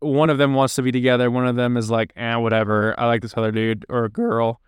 One 0.00 0.30
of 0.30 0.38
them 0.38 0.54
wants 0.54 0.74
to 0.76 0.82
be 0.82 0.92
together. 0.92 1.30
One 1.30 1.46
of 1.46 1.56
them 1.56 1.76
is 1.76 1.90
like, 1.90 2.12
eh, 2.16 2.36
whatever. 2.36 2.98
I 2.98 3.06
like 3.06 3.22
this 3.22 3.36
other 3.36 3.52
dude 3.52 3.86
or 3.88 4.04
a 4.04 4.10
girl. 4.10 4.60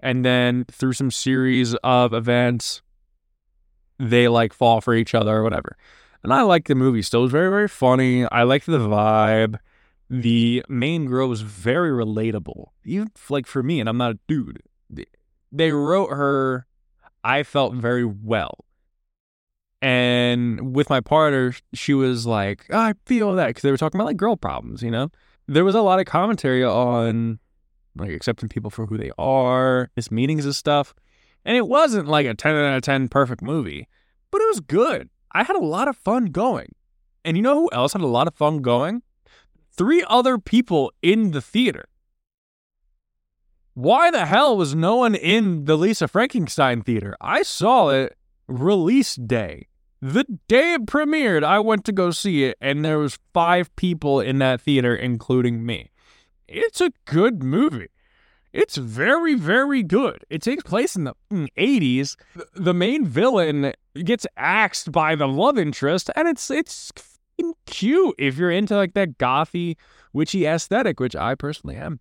And 0.00 0.24
then 0.24 0.64
through 0.70 0.92
some 0.92 1.10
series 1.10 1.74
of 1.76 2.12
events, 2.12 2.82
they 3.98 4.28
like 4.28 4.52
fall 4.52 4.80
for 4.80 4.94
each 4.94 5.14
other 5.14 5.36
or 5.36 5.42
whatever. 5.42 5.76
And 6.22 6.32
I 6.32 6.42
like 6.42 6.66
the 6.66 6.74
movie 6.74 7.02
still. 7.02 7.20
It 7.20 7.24
was 7.24 7.32
very, 7.32 7.50
very 7.50 7.68
funny. 7.68 8.26
I 8.26 8.42
liked 8.42 8.66
the 8.66 8.78
vibe. 8.78 9.58
The 10.10 10.64
main 10.68 11.06
girl 11.06 11.28
was 11.28 11.40
very 11.40 11.90
relatable. 11.90 12.66
Even 12.84 13.10
like 13.30 13.46
for 13.46 13.62
me, 13.62 13.80
and 13.80 13.88
I'm 13.88 13.96
not 13.96 14.12
a 14.12 14.18
dude. 14.28 14.62
They 15.50 15.72
wrote 15.72 16.10
her, 16.10 16.66
I 17.24 17.42
felt 17.42 17.74
very 17.74 18.04
well. 18.04 18.65
And 19.82 20.74
with 20.74 20.88
my 20.88 21.00
partner, 21.00 21.54
she 21.74 21.94
was 21.94 22.26
like, 22.26 22.66
oh, 22.70 22.78
I 22.78 22.94
feel 23.04 23.34
that 23.34 23.48
because 23.48 23.62
they 23.62 23.70
were 23.70 23.76
talking 23.76 24.00
about 24.00 24.06
like 24.06 24.16
girl 24.16 24.36
problems, 24.36 24.82
you 24.82 24.90
know? 24.90 25.10
There 25.46 25.64
was 25.64 25.74
a 25.74 25.82
lot 25.82 26.00
of 26.00 26.06
commentary 26.06 26.64
on 26.64 27.38
like 27.96 28.10
accepting 28.10 28.48
people 28.48 28.70
for 28.70 28.86
who 28.86 28.96
they 28.96 29.10
are, 29.18 29.90
missed 29.96 30.10
meetings 30.10 30.44
and 30.44 30.54
stuff. 30.54 30.94
And 31.44 31.56
it 31.56 31.68
wasn't 31.68 32.08
like 32.08 32.26
a 32.26 32.34
10 32.34 32.54
out 32.54 32.76
of 32.76 32.82
10 32.82 33.08
perfect 33.08 33.42
movie, 33.42 33.88
but 34.30 34.40
it 34.40 34.48
was 34.48 34.60
good. 34.60 35.08
I 35.32 35.44
had 35.44 35.56
a 35.56 35.60
lot 35.60 35.88
of 35.88 35.96
fun 35.96 36.26
going. 36.26 36.74
And 37.24 37.36
you 37.36 37.42
know 37.42 37.54
who 37.54 37.70
else 37.72 37.92
had 37.92 38.02
a 38.02 38.06
lot 38.06 38.26
of 38.26 38.34
fun 38.34 38.62
going? 38.62 39.02
Three 39.72 40.04
other 40.08 40.38
people 40.38 40.92
in 41.02 41.32
the 41.32 41.42
theater. 41.42 41.88
Why 43.74 44.10
the 44.10 44.24
hell 44.24 44.56
was 44.56 44.74
no 44.74 44.96
one 44.96 45.14
in 45.14 45.66
the 45.66 45.76
Lisa 45.76 46.08
Frankenstein 46.08 46.80
theater? 46.82 47.14
I 47.20 47.42
saw 47.42 47.90
it 47.90 48.16
release 48.48 49.16
day. 49.16 49.68
The 50.02 50.24
day 50.46 50.74
it 50.74 50.86
premiered, 50.86 51.42
I 51.42 51.58
went 51.58 51.84
to 51.86 51.92
go 51.92 52.10
see 52.10 52.44
it, 52.44 52.58
and 52.60 52.84
there 52.84 52.98
was 52.98 53.18
five 53.32 53.74
people 53.76 54.20
in 54.20 54.38
that 54.38 54.60
theater, 54.60 54.94
including 54.94 55.64
me. 55.64 55.90
It's 56.46 56.80
a 56.80 56.92
good 57.06 57.42
movie. 57.42 57.88
It's 58.52 58.76
very, 58.76 59.34
very 59.34 59.82
good. 59.82 60.24
It 60.30 60.42
takes 60.42 60.62
place 60.62 60.96
in 60.96 61.04
the 61.04 61.14
80s. 61.30 62.16
The 62.54 62.72
main 62.72 63.04
villain 63.04 63.72
gets 63.94 64.26
axed 64.36 64.92
by 64.92 65.14
the 65.14 65.28
love 65.28 65.58
interest, 65.58 66.10
and 66.14 66.28
it's 66.28 66.50
it's 66.50 66.92
cute 67.66 68.14
if 68.18 68.38
you're 68.38 68.50
into 68.50 68.76
like 68.76 68.94
that 68.94 69.18
gothy, 69.18 69.76
witchy 70.12 70.46
aesthetic, 70.46 71.00
which 71.00 71.16
I 71.16 71.34
personally 71.34 71.76
am. 71.76 72.00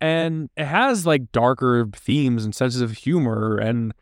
And 0.00 0.50
it 0.56 0.66
has 0.66 1.06
like 1.06 1.32
darker 1.32 1.88
themes 1.92 2.44
and 2.44 2.54
senses 2.54 2.80
of 2.80 2.92
humor 2.92 3.56
and 3.56 3.92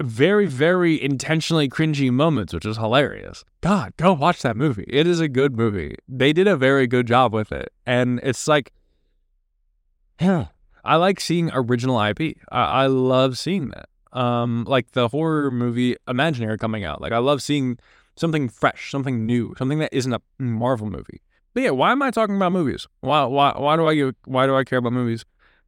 very, 0.00 0.46
very 0.46 1.02
intentionally 1.02 1.68
cringy 1.68 2.10
moments, 2.10 2.52
which 2.52 2.66
is 2.66 2.76
hilarious. 2.76 3.44
God, 3.60 3.92
go 3.96 4.12
watch 4.12 4.42
that 4.42 4.56
movie. 4.56 4.84
It 4.88 5.06
is 5.06 5.20
a 5.20 5.28
good 5.28 5.56
movie. 5.56 5.96
They 6.08 6.32
did 6.32 6.46
a 6.46 6.56
very 6.56 6.86
good 6.86 7.06
job 7.06 7.32
with 7.32 7.52
it. 7.52 7.72
And 7.86 8.20
it's 8.22 8.48
like 8.48 8.72
yeah. 10.20 10.46
I 10.84 10.96
like 10.96 11.20
seeing 11.20 11.50
original 11.52 12.00
IP. 12.00 12.38
I, 12.50 12.84
I 12.84 12.86
love 12.86 13.38
seeing 13.38 13.70
that. 13.70 13.88
Um, 14.12 14.64
like 14.64 14.92
the 14.92 15.08
horror 15.08 15.50
movie 15.50 15.96
Imaginary 16.06 16.58
coming 16.58 16.84
out. 16.84 17.00
Like 17.00 17.12
I 17.12 17.18
love 17.18 17.42
seeing 17.42 17.78
something 18.16 18.48
fresh, 18.48 18.90
something 18.90 19.24
new, 19.24 19.54
something 19.58 19.78
that 19.78 19.92
isn't 19.92 20.12
a 20.12 20.20
Marvel 20.38 20.88
movie. 20.88 21.22
But 21.54 21.62
yeah, 21.64 21.70
why 21.70 21.92
am 21.92 22.02
I 22.02 22.10
talking 22.10 22.36
about 22.36 22.52
movies? 22.52 22.86
Why 23.00 23.24
why 23.24 23.52
why 23.56 23.76
do 23.76 23.88
I 23.88 24.12
why 24.24 24.46
do 24.46 24.56
I 24.56 24.64
care 24.64 24.78
about 24.78 24.92
movies? 24.92 25.24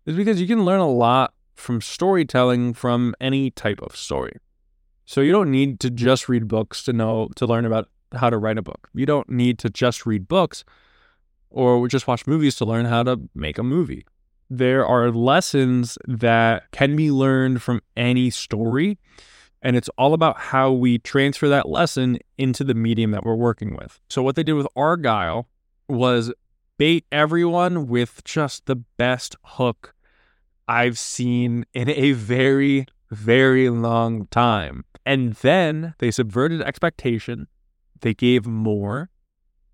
It's 0.07 0.17
because 0.17 0.41
you 0.41 0.47
can 0.47 0.65
learn 0.65 0.81
a 0.81 0.89
lot 0.89 1.34
from 1.55 1.81
storytelling 1.81 2.75
from 2.75 3.15
any 3.21 3.51
type 3.51 3.81
of 3.83 3.97
story. 3.97 4.37
So 5.05 5.21
you 5.21 5.33
don't 5.33 5.51
need 5.51 5.81
to 5.81 5.91
just 5.91 6.29
read 6.29 6.49
books 6.49 6.83
to 6.85 6.93
know 6.93 7.29
to 7.37 7.47
learn 7.47 7.65
about 7.65 7.89
how 8.15 8.31
to 8.31 8.39
write 8.39 8.59
a 8.59 8.63
book. 8.63 8.89
You 8.95 9.07
don't 9.07 9.29
need 9.29 9.59
to 9.61 9.71
just 9.71 10.07
read 10.07 10.29
books 10.29 10.65
or 11.51 11.87
just 11.89 12.07
watch 12.07 12.27
movies 12.27 12.57
to 12.57 12.65
learn 12.65 12.87
how 12.87 13.03
to 13.03 13.21
make 13.35 13.59
a 13.59 13.63
movie 13.63 14.05
there 14.51 14.87
are 14.87 15.11
lessons 15.11 15.99
that 16.07 16.71
can 16.71 16.97
be 16.97 17.11
learned 17.11 17.63
from 17.63 17.81
any 17.97 18.31
story. 18.31 18.99
And 19.63 19.77
it's 19.77 19.89
all 19.97 20.13
about 20.13 20.39
how 20.39 20.73
we 20.73 20.99
transfer 20.99 21.49
that 21.49 21.69
lesson 21.69 22.19
into 22.37 22.65
the 22.65 22.75
medium 22.75 23.13
that 23.13 23.25
we're 23.25 23.35
working 23.35 23.75
with. 23.77 23.99
So, 24.11 24.23
what 24.23 24.37
they 24.37 24.43
did 24.43 24.53
with 24.53 24.69
Argyle 24.77 25.49
was 25.89 26.33
bait 26.77 27.07
everyone 27.11 27.87
with 27.87 28.23
just 28.25 28.67
the 28.67 28.77
best 28.77 29.37
hook 29.43 29.95
I've 30.69 30.99
seen 30.99 31.67
in 31.75 31.89
a 31.91 32.13
very, 32.13 32.87
very 33.11 33.69
long 33.69 34.27
time. 34.29 34.85
And 35.07 35.35
then 35.35 35.95
they 35.99 36.11
subverted 36.11 36.63
expectation, 36.63 37.49
they 38.01 38.15
gave 38.15 38.47
more, 38.47 39.11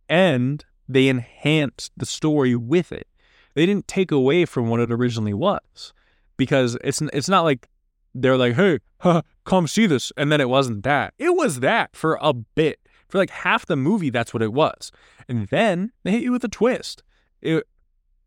and 0.08 0.64
they 0.88 1.08
enhanced 1.08 1.92
the 1.96 2.06
story 2.06 2.56
with 2.56 2.90
it. 2.90 3.06
They 3.54 3.66
didn't 3.66 3.88
take 3.88 4.10
away 4.10 4.44
from 4.44 4.68
what 4.68 4.80
it 4.80 4.90
originally 4.90 5.34
was 5.34 5.92
because 6.36 6.76
it's 6.82 7.00
it's 7.12 7.28
not 7.28 7.42
like 7.42 7.68
they're 8.14 8.36
like, 8.36 8.54
"Hey, 8.54 8.80
huh, 8.98 9.22
come 9.44 9.68
see 9.68 9.86
this," 9.86 10.12
and 10.16 10.32
then 10.32 10.40
it 10.40 10.48
wasn't 10.48 10.82
that. 10.84 11.14
It 11.18 11.36
was 11.36 11.60
that 11.60 11.94
for 11.94 12.18
a 12.20 12.32
bit. 12.32 12.80
For 13.08 13.18
like 13.18 13.30
half 13.30 13.66
the 13.66 13.76
movie, 13.76 14.10
that's 14.10 14.32
what 14.32 14.42
it 14.42 14.52
was. 14.52 14.92
And 15.28 15.48
then 15.48 15.92
they 16.04 16.12
hit 16.12 16.22
you 16.22 16.32
with 16.32 16.44
a 16.44 16.48
twist. 16.48 17.02
It 17.40 17.66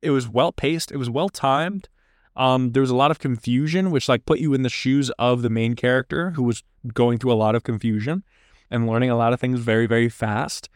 it 0.02 0.12
was 0.12 0.28
well 0.28 0.52
paced. 0.52 0.92
It 0.92 0.98
was 0.98 1.10
well 1.10 1.30
timed. 1.30 1.88
Um, 2.36 2.72
there 2.72 2.82
was 2.82 2.90
a 2.90 2.96
lot 2.96 3.12
of 3.12 3.20
confusion, 3.20 3.92
which 3.92 4.10
like 4.10 4.26
put 4.26 4.40
you 4.40 4.54
in 4.54 4.64
the 4.64 4.70
shoes 4.70 5.10
of 5.20 5.42
the 5.42 5.50
main 5.50 5.76
character 5.76 6.32
who 6.32 6.44
was 6.44 6.64
going 6.94 7.20
through 7.20 7.32
a 7.32 7.36
lot 7.36 7.56
of 7.56 7.64
confusion 7.64 8.24
and 8.72 8.88
learning 8.88 9.10
a 9.10 9.16
lot 9.16 9.34
of 9.34 9.40
things 9.40 9.60
very, 9.60 9.86
very 9.86 10.10
fast. 10.10 10.70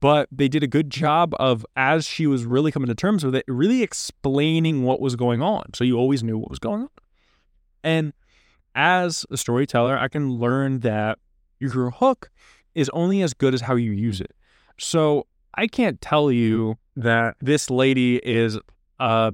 But 0.00 0.28
they 0.30 0.48
did 0.48 0.62
a 0.62 0.66
good 0.66 0.90
job 0.90 1.34
of, 1.38 1.64
as 1.76 2.06
she 2.06 2.26
was 2.26 2.44
really 2.44 2.72
coming 2.72 2.88
to 2.88 2.94
terms 2.94 3.24
with 3.24 3.34
it, 3.34 3.44
really 3.48 3.82
explaining 3.82 4.82
what 4.82 5.00
was 5.00 5.16
going 5.16 5.40
on. 5.40 5.72
So 5.74 5.84
you 5.84 5.96
always 5.96 6.22
knew 6.22 6.36
what 6.36 6.50
was 6.50 6.58
going 6.58 6.82
on. 6.82 6.90
And 7.82 8.12
as 8.74 9.24
a 9.30 9.36
storyteller, 9.36 9.96
I 9.96 10.08
can 10.08 10.32
learn 10.32 10.80
that 10.80 11.18
your 11.60 11.90
hook 11.90 12.30
is 12.74 12.90
only 12.90 13.22
as 13.22 13.32
good 13.32 13.54
as 13.54 13.62
how 13.62 13.76
you 13.76 13.92
use 13.92 14.20
it. 14.20 14.32
So 14.78 15.26
I 15.54 15.68
can't 15.68 16.00
tell 16.00 16.30
you 16.32 16.76
that 16.96 17.36
this 17.40 17.70
lady 17.70 18.16
is 18.16 18.58
a 18.98 19.32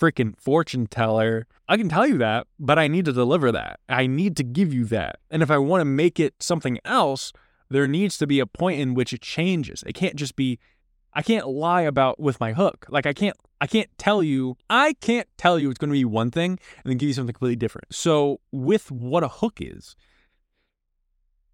freaking 0.00 0.34
fortune 0.40 0.86
teller. 0.86 1.46
I 1.68 1.76
can 1.76 1.88
tell 1.88 2.06
you 2.06 2.18
that, 2.18 2.46
but 2.58 2.78
I 2.78 2.88
need 2.88 3.04
to 3.04 3.12
deliver 3.12 3.52
that. 3.52 3.80
I 3.88 4.06
need 4.06 4.36
to 4.38 4.42
give 4.42 4.72
you 4.72 4.84
that. 4.86 5.20
And 5.30 5.42
if 5.42 5.50
I 5.50 5.58
want 5.58 5.82
to 5.82 5.84
make 5.84 6.18
it 6.18 6.34
something 6.40 6.78
else, 6.84 7.32
there 7.68 7.86
needs 7.86 8.18
to 8.18 8.26
be 8.26 8.40
a 8.40 8.46
point 8.46 8.80
in 8.80 8.94
which 8.94 9.12
it 9.12 9.20
changes. 9.20 9.84
It 9.86 9.94
can't 9.94 10.16
just 10.16 10.34
be 10.34 10.58
I 11.12 11.22
can't 11.22 11.48
lie 11.48 11.82
about 11.82 12.20
with 12.20 12.38
my 12.40 12.52
hook. 12.52 12.86
Like 12.88 13.06
I 13.06 13.12
can't 13.12 13.36
I 13.60 13.66
can't 13.66 13.90
tell 13.98 14.22
you 14.22 14.56
I 14.68 14.94
can't 14.94 15.28
tell 15.36 15.58
you 15.58 15.70
it's 15.70 15.78
going 15.78 15.90
to 15.90 15.92
be 15.92 16.04
one 16.04 16.30
thing 16.30 16.52
and 16.52 16.90
then 16.90 16.96
give 16.96 17.08
you 17.08 17.14
something 17.14 17.32
completely 17.32 17.56
different. 17.56 17.94
So 17.94 18.40
with 18.52 18.90
what 18.90 19.22
a 19.22 19.28
hook 19.28 19.58
is, 19.60 19.96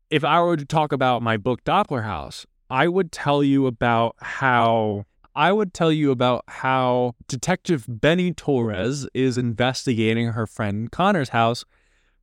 if 0.08 0.24
I 0.24 0.40
were 0.40 0.56
to 0.56 0.64
talk 0.64 0.92
about 0.92 1.22
my 1.22 1.36
book 1.36 1.64
Doppler 1.64 2.04
House, 2.04 2.46
I 2.70 2.88
would 2.88 3.12
tell 3.12 3.42
you 3.42 3.66
about 3.66 4.16
how 4.20 5.04
I 5.36 5.52
would 5.52 5.74
tell 5.74 5.92
you 5.92 6.10
about 6.10 6.44
how 6.48 7.14
Detective 7.28 7.84
Benny 7.86 8.32
Torres 8.32 9.06
is 9.12 9.36
investigating 9.36 10.28
her 10.28 10.46
friend 10.46 10.90
Connor's 10.90 11.28
house 11.28 11.66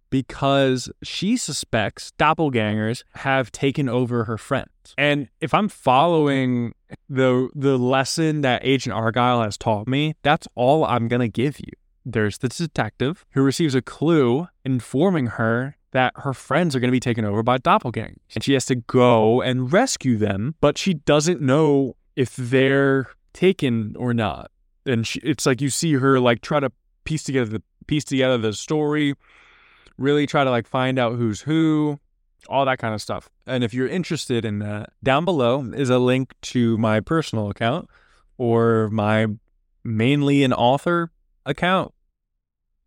because 0.10 0.92
she 1.04 1.38
suspects 1.38 2.12
doppelgangers 2.18 3.04
have 3.16 3.52
taken 3.52 3.88
over 3.88 4.26
her 4.26 4.38
friend. 4.38 4.68
And 4.98 5.30
if 5.42 5.54
I'm 5.54 5.70
following 5.70 6.74
the 7.08 7.50
the 7.54 7.78
lesson 7.78 8.42
that 8.42 8.62
Agent 8.66 8.96
Argyle 8.96 9.44
has 9.44 9.58
taught 9.58 9.88
me, 9.88 10.16
that's 10.24 10.48
all 10.56 10.84
I'm 10.84 11.08
going 11.08 11.22
to 11.22 11.30
give 11.30 11.60
you. 11.60 11.72
There's 12.04 12.40
the 12.40 12.50
detective 12.50 13.26
who 13.32 13.44
receives 13.44 13.76
a 13.76 13.82
clue 13.82 14.48
informing 14.66 15.28
her 15.28 15.78
that 15.92 16.14
her 16.18 16.34
friends 16.34 16.76
are 16.76 16.80
going 16.80 16.90
to 16.90 16.92
be 16.92 17.00
taken 17.00 17.26
over 17.26 17.44
by 17.44 17.60
doppelgangers. 17.60 18.18
And 18.34 18.44
she 18.44 18.54
has 18.54 18.66
to 18.66 18.76
go 18.76 19.42
and 19.42 19.72
rescue 19.72 20.18
them, 20.18 20.56
but 20.60 20.80
she 20.80 20.96
doesn't 20.96 21.42
know 21.42 21.96
if 22.16 22.36
they're 22.36 23.08
taken 23.34 23.96
or 23.98 24.14
not. 24.14 24.52
And 24.86 25.08
she, 25.08 25.20
it's 25.20 25.46
like 25.46 25.62
you 25.62 25.70
see 25.70 25.94
her 25.94 26.20
like 26.20 26.42
try 26.42 26.60
to 26.60 26.72
piece 27.04 27.24
together 27.24 27.50
the 27.50 27.64
piece 27.88 28.04
together 28.04 28.38
the 28.38 28.54
story, 28.54 29.16
really 29.98 30.26
try 30.26 30.44
to 30.44 30.50
like 30.50 30.68
find 30.68 31.00
out 31.00 31.16
who's 31.16 31.42
who, 31.42 32.00
all 32.48 32.66
that 32.66 32.80
kind 32.80 32.94
of 32.94 33.02
stuff. 33.02 33.30
And 33.46 33.64
if 33.64 33.74
you're 33.74 33.88
interested 33.88 34.46
in 34.46 34.60
that, 34.60 34.92
down 35.04 35.26
below 35.26 35.72
is 35.74 35.90
a 35.90 36.00
link 36.00 36.34
to 36.44 36.78
my 36.78 37.00
personal 37.00 37.50
account 37.50 37.90
or 38.38 38.90
my 38.90 39.28
mainly 39.84 40.44
an 40.44 40.54
author 40.54 41.12
account. 41.46 41.94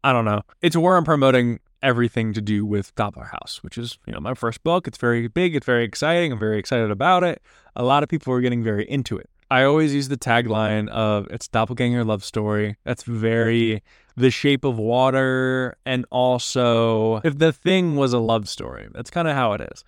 I 0.02 0.12
don't 0.12 0.24
know. 0.24 0.42
It's 0.62 0.76
where 0.76 0.96
I'm 0.96 1.04
promoting 1.04 1.60
everything 1.82 2.32
to 2.32 2.40
do 2.40 2.64
with 2.64 2.94
Doppler 2.94 3.30
House, 3.30 3.60
which 3.62 3.78
is, 3.78 3.98
you 4.06 4.12
know, 4.12 4.20
my 4.20 4.34
first 4.34 4.62
book. 4.62 4.86
It's 4.88 4.98
very 4.98 5.28
big, 5.28 5.54
it's 5.54 5.66
very 5.66 5.84
exciting. 5.84 6.32
I'm 6.32 6.38
very 6.38 6.58
excited 6.58 6.90
about 6.90 7.24
it. 7.24 7.42
A 7.74 7.84
lot 7.84 8.02
of 8.02 8.08
people 8.08 8.32
are 8.32 8.40
getting 8.40 8.62
very 8.62 8.88
into 8.88 9.16
it. 9.16 9.28
I 9.50 9.62
always 9.62 9.94
use 9.94 10.08
the 10.08 10.16
tagline 10.16 10.88
of 10.88 11.28
it's 11.30 11.46
doppelganger 11.46 12.04
love 12.04 12.24
story. 12.24 12.76
That's 12.84 13.04
very 13.04 13.82
the 14.16 14.30
shape 14.30 14.64
of 14.64 14.78
water 14.78 15.76
and 15.84 16.04
also 16.10 17.16
if 17.22 17.38
the 17.38 17.52
thing 17.52 17.96
was 17.96 18.12
a 18.12 18.18
love 18.18 18.48
story. 18.48 18.88
That's 18.92 19.10
kind 19.10 19.28
of 19.28 19.34
how 19.34 19.52
it 19.52 19.60
is. 19.60 19.84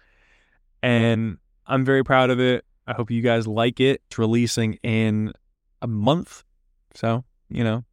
And 0.83 1.39
I'm 1.67 1.85
very 1.85 2.05
proud 2.05 2.31
of 2.31 2.39
it. 2.39 2.65
I 2.87 2.95
hope 2.95 3.11
you 3.11 3.21
guys 3.21 3.47
like 3.47 3.81
it. 3.81 4.03
It's 4.07 4.19
releasing 4.19 4.75
in 4.83 5.33
a 5.83 5.89
month. 5.89 6.45
So, 6.95 7.25
you 7.49 7.65
know, 7.65 7.85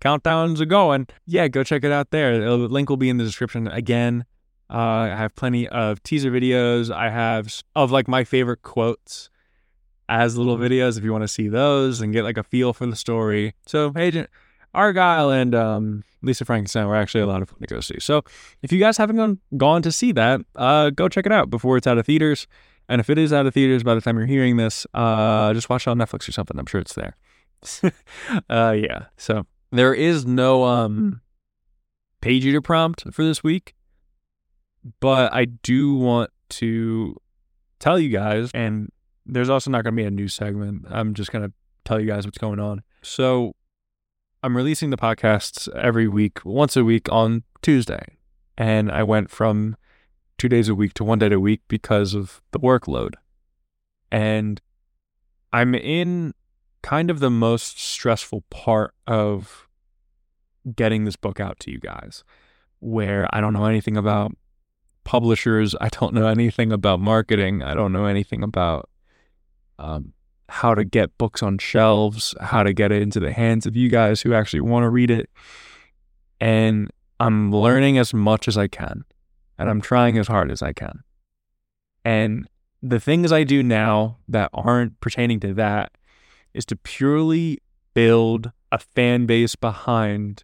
countdowns 0.00 0.60
are 0.60 0.66
going. 0.66 1.06
Yeah, 1.26 1.48
go 1.48 1.64
check 1.64 1.84
it 1.84 1.92
out 1.92 2.10
there. 2.10 2.38
The 2.38 2.56
link 2.56 2.88
will 2.88 2.96
be 2.96 3.08
in 3.08 3.16
the 3.16 3.24
description 3.24 3.68
again. 3.68 4.24
Uh, 4.68 4.76
I 5.12 5.16
have 5.16 5.34
plenty 5.36 5.68
of 5.68 6.02
teaser 6.02 6.30
videos. 6.30 6.94
I 6.94 7.10
have 7.10 7.62
of 7.74 7.90
like 7.90 8.08
my 8.08 8.24
favorite 8.24 8.62
quotes 8.62 9.30
as 10.08 10.36
little 10.36 10.56
videos 10.56 10.98
if 10.98 11.04
you 11.04 11.12
want 11.12 11.22
to 11.22 11.28
see 11.28 11.48
those 11.48 12.00
and 12.00 12.12
get 12.12 12.24
like 12.24 12.36
a 12.36 12.42
feel 12.42 12.72
for 12.72 12.86
the 12.86 12.96
story. 12.96 13.54
So 13.66 13.92
Agent 13.96 14.28
Argyle 14.74 15.30
and 15.30 15.54
um, 15.54 16.04
Lisa 16.22 16.44
Frankenstein 16.44 16.86
were 16.86 16.96
actually 16.96 17.22
a 17.22 17.26
lot 17.26 17.42
of 17.42 17.48
fun 17.48 17.60
to 17.60 17.66
go 17.66 17.80
see. 17.80 17.98
So 18.00 18.22
if 18.62 18.72
you 18.72 18.78
guys 18.78 18.96
haven't 18.96 19.16
gone, 19.16 19.40
gone 19.56 19.82
to 19.82 19.92
see 19.92 20.12
that, 20.12 20.40
uh, 20.54 20.90
go 20.90 21.08
check 21.08 21.26
it 21.26 21.32
out 21.32 21.50
before 21.50 21.76
it's 21.76 21.86
out 21.86 21.98
of 21.98 22.06
theaters. 22.06 22.46
And 22.88 23.00
if 23.00 23.10
it 23.10 23.18
is 23.18 23.32
out 23.32 23.46
of 23.46 23.54
theaters 23.54 23.82
by 23.82 23.94
the 23.94 24.00
time 24.00 24.16
you're 24.16 24.26
hearing 24.26 24.56
this, 24.56 24.86
uh, 24.94 25.52
just 25.54 25.68
watch 25.68 25.86
it 25.86 25.90
on 25.90 25.98
Netflix 25.98 26.28
or 26.28 26.32
something. 26.32 26.58
I'm 26.58 26.66
sure 26.66 26.80
it's 26.80 26.94
there. 26.94 27.16
uh, 28.50 28.76
yeah. 28.78 29.06
So 29.16 29.46
there 29.70 29.94
is 29.94 30.26
no 30.26 30.64
um, 30.64 31.20
page 32.20 32.44
eater 32.44 32.60
prompt 32.60 33.04
for 33.12 33.24
this 33.24 33.42
week, 33.42 33.74
but 35.00 35.32
I 35.32 35.46
do 35.46 35.94
want 35.94 36.30
to 36.50 37.16
tell 37.78 37.98
you 37.98 38.08
guys, 38.08 38.50
and 38.54 38.90
there's 39.24 39.48
also 39.50 39.70
not 39.70 39.82
going 39.84 39.94
to 39.96 40.02
be 40.02 40.06
a 40.06 40.10
new 40.10 40.28
segment. 40.28 40.86
I'm 40.88 41.14
just 41.14 41.32
going 41.32 41.44
to 41.44 41.52
tell 41.84 42.00
you 42.00 42.06
guys 42.06 42.24
what's 42.24 42.38
going 42.38 42.60
on. 42.60 42.82
So 43.02 43.54
I'm 44.42 44.56
releasing 44.56 44.90
the 44.90 44.96
podcasts 44.96 45.68
every 45.74 46.08
week, 46.08 46.44
once 46.44 46.76
a 46.76 46.84
week 46.84 47.10
on 47.10 47.42
Tuesday. 47.62 48.18
And 48.58 48.90
I 48.90 49.02
went 49.02 49.30
from 49.30 49.76
two 50.38 50.48
days 50.48 50.68
a 50.68 50.74
week 50.74 50.94
to 50.94 51.04
one 51.04 51.18
day 51.18 51.30
a 51.32 51.40
week 51.40 51.62
because 51.68 52.14
of 52.14 52.40
the 52.52 52.60
workload. 52.60 53.14
And 54.10 54.60
I'm 55.52 55.74
in 55.74 56.34
kind 56.86 57.10
of 57.10 57.18
the 57.18 57.30
most 57.30 57.80
stressful 57.80 58.44
part 58.48 58.94
of 59.08 59.66
getting 60.76 61.04
this 61.04 61.16
book 61.16 61.40
out 61.40 61.58
to 61.58 61.68
you 61.72 61.80
guys, 61.80 62.22
where 62.78 63.26
I 63.32 63.40
don't 63.40 63.54
know 63.54 63.64
anything 63.64 63.96
about 63.96 64.30
publishers. 65.02 65.74
I 65.80 65.88
don't 65.88 66.14
know 66.14 66.28
anything 66.28 66.70
about 66.70 67.00
marketing. 67.00 67.60
I 67.60 67.74
don't 67.74 67.92
know 67.92 68.04
anything 68.06 68.44
about 68.44 68.88
um, 69.80 70.12
how 70.48 70.76
to 70.76 70.84
get 70.84 71.18
books 71.18 71.42
on 71.42 71.58
shelves, 71.58 72.36
how 72.40 72.62
to 72.62 72.72
get 72.72 72.92
it 72.92 73.02
into 73.02 73.18
the 73.18 73.32
hands 73.32 73.66
of 73.66 73.74
you 73.74 73.88
guys 73.88 74.20
who 74.20 74.32
actually 74.32 74.60
want 74.60 74.84
to 74.84 74.88
read 74.88 75.10
it. 75.10 75.28
And 76.40 76.88
I'm 77.18 77.50
learning 77.50 77.98
as 77.98 78.14
much 78.14 78.46
as 78.46 78.56
I 78.56 78.68
can, 78.68 79.04
and 79.58 79.68
I'm 79.68 79.80
trying 79.80 80.18
as 80.18 80.28
hard 80.28 80.52
as 80.52 80.62
I 80.62 80.72
can. 80.72 81.00
And 82.04 82.46
the 82.80 83.00
things 83.00 83.32
I 83.32 83.42
do 83.42 83.64
now 83.64 84.18
that 84.28 84.50
aren't 84.54 85.00
pertaining 85.00 85.40
to 85.40 85.52
that 85.54 85.90
is 86.56 86.64
to 86.66 86.76
purely 86.76 87.58
build 87.94 88.50
a 88.72 88.78
fan 88.78 89.26
base 89.26 89.54
behind 89.54 90.42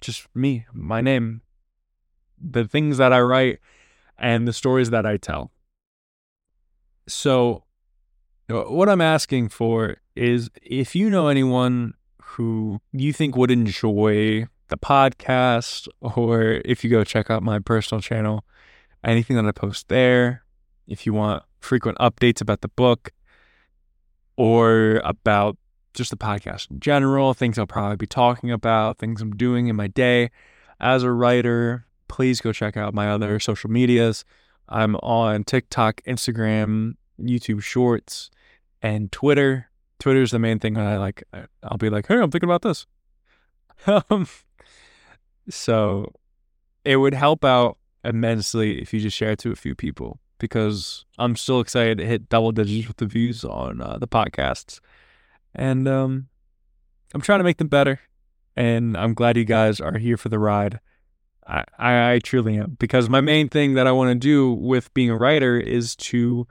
just 0.00 0.28
me, 0.34 0.66
my 0.72 1.00
name, 1.00 1.40
the 2.40 2.68
things 2.68 2.98
that 2.98 3.12
I 3.12 3.20
write, 3.20 3.58
and 4.18 4.46
the 4.46 4.52
stories 4.52 4.90
that 4.90 5.06
I 5.06 5.16
tell. 5.16 5.50
So 7.08 7.64
what 8.48 8.88
I'm 8.88 9.00
asking 9.00 9.48
for 9.48 9.96
is 10.14 10.50
if 10.62 10.94
you 10.94 11.10
know 11.10 11.28
anyone 11.28 11.94
who 12.22 12.80
you 12.92 13.12
think 13.12 13.36
would 13.36 13.50
enjoy 13.50 14.46
the 14.68 14.76
podcast, 14.76 15.88
or 16.00 16.60
if 16.64 16.84
you 16.84 16.90
go 16.90 17.02
check 17.04 17.30
out 17.30 17.42
my 17.42 17.58
personal 17.58 18.02
channel, 18.02 18.44
anything 19.02 19.36
that 19.36 19.46
I 19.46 19.52
post 19.52 19.88
there, 19.88 20.44
if 20.86 21.06
you 21.06 21.14
want 21.14 21.42
frequent 21.60 21.98
updates 21.98 22.40
about 22.40 22.60
the 22.60 22.68
book 22.68 23.10
or 24.38 25.02
about 25.04 25.58
just 25.92 26.10
the 26.10 26.16
podcast 26.16 26.70
in 26.70 26.80
general, 26.80 27.34
things 27.34 27.58
I'll 27.58 27.66
probably 27.66 27.96
be 27.96 28.06
talking 28.06 28.50
about, 28.50 28.98
things 28.98 29.20
I'm 29.20 29.32
doing 29.32 29.66
in 29.66 29.76
my 29.76 29.88
day 29.88 30.30
as 30.80 31.02
a 31.02 31.10
writer, 31.10 31.86
please 32.06 32.40
go 32.40 32.52
check 32.52 32.76
out 32.76 32.94
my 32.94 33.10
other 33.10 33.40
social 33.40 33.68
medias. 33.68 34.24
I'm 34.68 34.96
on 34.96 35.44
TikTok, 35.44 36.00
Instagram, 36.06 36.94
YouTube 37.20 37.62
Shorts, 37.62 38.30
and 38.80 39.10
Twitter 39.10 39.68
Twitter's 39.98 40.30
the 40.30 40.38
main 40.38 40.58
thing 40.58 40.76
I 40.76 40.96
like. 40.96 41.24
I'll 41.62 41.76
be 41.76 41.90
like, 41.90 42.06
hey, 42.06 42.16
I'm 42.16 42.30
thinking 42.30 42.48
about 42.48 42.62
this. 42.62 42.86
um, 43.86 44.28
so 45.50 46.12
it 46.84 46.96
would 46.96 47.14
help 47.14 47.44
out 47.44 47.78
immensely 48.04 48.80
if 48.80 48.94
you 48.94 49.00
just 49.00 49.16
share 49.16 49.32
it 49.32 49.40
to 49.40 49.50
a 49.50 49.56
few 49.56 49.74
people 49.74 50.20
because 50.38 51.04
I'm 51.18 51.36
still 51.36 51.60
excited 51.60 51.98
to 51.98 52.06
hit 52.06 52.28
double 52.28 52.52
digits 52.52 52.88
with 52.88 52.98
the 52.98 53.06
views 53.06 53.44
on 53.44 53.80
uh, 53.80 53.98
the 53.98 54.08
podcasts. 54.08 54.80
And 55.54 55.88
um, 55.88 56.28
I'm 57.14 57.20
trying 57.20 57.40
to 57.40 57.44
make 57.44 57.58
them 57.58 57.68
better. 57.68 58.00
And 58.56 58.96
I'm 58.96 59.14
glad 59.14 59.36
you 59.36 59.44
guys 59.44 59.80
are 59.80 59.98
here 59.98 60.16
for 60.16 60.28
the 60.28 60.38
ride. 60.38 60.80
I, 61.46 61.64
I, 61.78 62.12
I 62.12 62.18
truly 62.18 62.58
am 62.58 62.76
because 62.78 63.08
my 63.08 63.20
main 63.20 63.48
thing 63.48 63.74
that 63.74 63.86
I 63.86 63.92
want 63.92 64.10
to 64.10 64.14
do 64.14 64.52
with 64.52 64.92
being 64.94 65.10
a 65.10 65.16
writer 65.16 65.58
is 65.58 65.96
to 65.96 66.46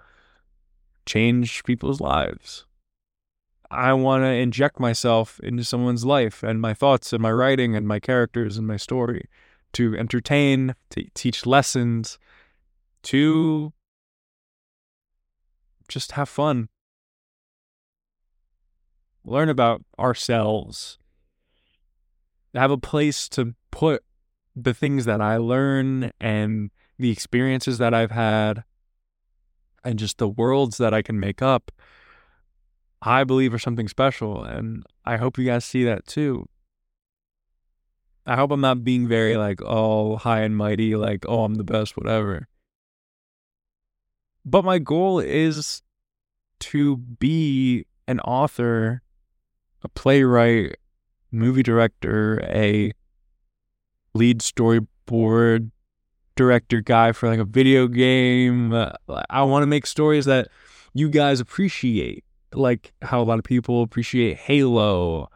change 1.06 1.63
people's 1.63 2.02
lives. 2.02 2.65
I 3.69 3.93
want 3.93 4.23
to 4.23 4.30
inject 4.30 4.80
myself 4.80 5.39
into 5.41 5.63
someone's 5.63 6.06
life 6.06 6.41
and 6.41 6.62
my 6.62 6.73
thoughts 6.73 7.12
and 7.12 7.21
my 7.21 7.32
writing 7.32 7.76
and 7.76 7.88
my 7.88 8.00
characters 8.00 8.58
and 8.58 8.65
my 8.65 8.78
story 8.78 9.28
to 9.73 9.95
entertain, 9.97 10.76
to 10.91 11.04
teach 11.13 11.45
lessons, 11.45 12.17
to 13.04 13.73
just 15.88 16.13
have 16.13 16.30
fun. 16.30 16.69
Learn 19.23 19.50
about 19.50 19.84
ourselves. 20.00 20.97
Have 22.54 22.71
a 22.71 22.78
place 22.78 23.28
to 23.30 23.56
put 23.71 24.04
the 24.56 24.73
things 24.73 25.06
that 25.06 25.21
I 25.21 25.38
learn 25.38 26.12
and 26.19 26.71
the 26.97 27.12
experiences 27.12 27.78
that 27.78 27.93
I've 27.93 28.12
had 28.12 28.63
and 29.84 30.00
just 30.00 30.17
the 30.17 30.28
worlds 30.28 30.78
that 30.78 30.93
I 30.93 31.02
can 31.02 31.19
make 31.19 31.41
up, 31.41 31.71
I 33.02 33.23
believe 33.23 33.54
are 33.54 33.60
something 33.60 33.88
special. 33.88 34.43
And 34.43 34.84
I 35.06 35.17
hope 35.17 35.38
you 35.38 35.45
guys 35.45 35.63
see 35.63 35.84
that 35.84 36.08
too. 36.08 36.47
I 38.26 38.36
hope 38.36 38.52
I'm 38.52 38.62
not 38.62 38.84
being 38.84 39.08
very 39.08 39.38
like, 39.38 39.62
oh, 39.63 40.17
high 40.17 40.41
and 40.41 40.58
mighty, 40.58 40.95
like, 40.95 41.26
oh, 41.30 41.45
I'm 41.45 41.56
the 41.56 41.63
best, 41.63 41.95
whatever. 41.95 42.50
But 44.50 44.64
my 44.64 44.80
goal 44.80 45.20
is 45.20 45.82
to 46.60 46.96
be 46.96 47.86
an 48.08 48.22
author, 48.22 49.02
a 49.84 49.90
playwright, 49.90 50.78
movie 51.34 51.64
director, 51.64 52.40
a 52.44 52.94
lead 54.14 54.40
storyboard 54.40 55.72
director 56.38 56.80
guy 56.80 57.12
for 57.12 57.28
like 57.28 57.40
a 57.40 57.44
video 57.44 57.90
game. 57.90 58.74
I 59.30 59.44
want 59.44 59.64
to 59.64 59.68
make 59.68 59.86
stories 59.86 60.24
that 60.26 60.48
you 60.94 61.10
guys 61.10 61.42
appreciate, 61.42 62.24
like 62.54 62.94
how 63.02 63.22
a 63.22 63.26
lot 63.26 63.40
of 63.40 63.44
people 63.44 63.82
appreciate 63.82 64.38
Halo, 64.38 65.30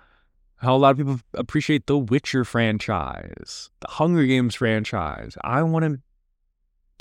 how 0.55 0.73
a 0.73 0.77
lot 0.77 0.91
of 0.91 0.97
people 0.97 1.19
appreciate 1.33 1.85
the 1.85 1.97
Witcher 1.97 2.45
franchise, 2.45 3.71
the 3.81 3.89
Hunger 3.89 4.25
Games 4.25 4.55
franchise. 4.55 5.37
I 5.43 5.63
want 5.63 5.83
to 5.83 5.99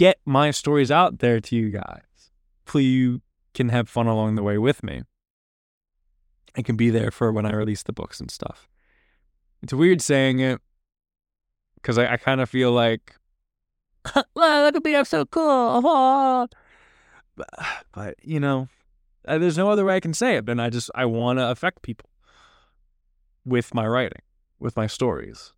get 0.01 0.19
my 0.25 0.51
stories 0.51 0.91
out 0.91 1.19
there 1.19 1.41
to 1.41 1.55
you 1.55 1.69
guys. 1.69 2.31
Hopefully, 2.65 2.85
you 2.85 3.21
can 3.53 3.69
have 3.69 3.87
fun 3.87 4.07
along 4.07 4.35
the 4.35 4.43
way 4.43 4.57
with 4.57 4.83
me. 4.83 5.03
I 6.57 6.63
can 6.63 6.75
be 6.75 6.89
there 6.89 7.11
for 7.11 7.31
when 7.31 7.45
I 7.45 7.53
release 7.53 7.83
the 7.83 7.93
books 7.93 8.19
and 8.19 8.31
stuff. 8.31 8.67
It's 9.63 9.75
weird 9.75 10.01
saying 10.01 10.41
it 10.41 10.59
because 11.75 11.99
I, 11.99 12.15
I 12.15 12.17
kind 12.17 12.41
of 12.41 12.49
feel 12.49 12.73
like, 12.73 13.15
well, 14.35 14.65
look 14.65 14.77
at 14.77 14.85
me, 14.85 14.97
I'm 14.97 15.05
so 15.05 15.27
cool. 15.27 16.49
But, 17.37 17.49
but, 17.93 18.15
you 18.23 18.39
know, 18.39 18.69
uh, 19.27 19.39
there's 19.39 19.57
no 19.57 19.71
other 19.71 19.87
way 19.87 19.95
I 19.95 20.01
can 20.01 20.13
say 20.13 20.37
it 20.37 20.45
than 20.45 20.61
I 20.61 20.69
just, 20.69 20.91
I 20.95 21.07
want 21.07 21.39
to 21.39 21.49
affect 21.49 21.81
people 21.81 22.11
with 23.47 23.73
my 23.73 23.87
writing, 23.87 24.21
with 24.59 24.77
my 24.77 24.87
stories. 24.87 25.55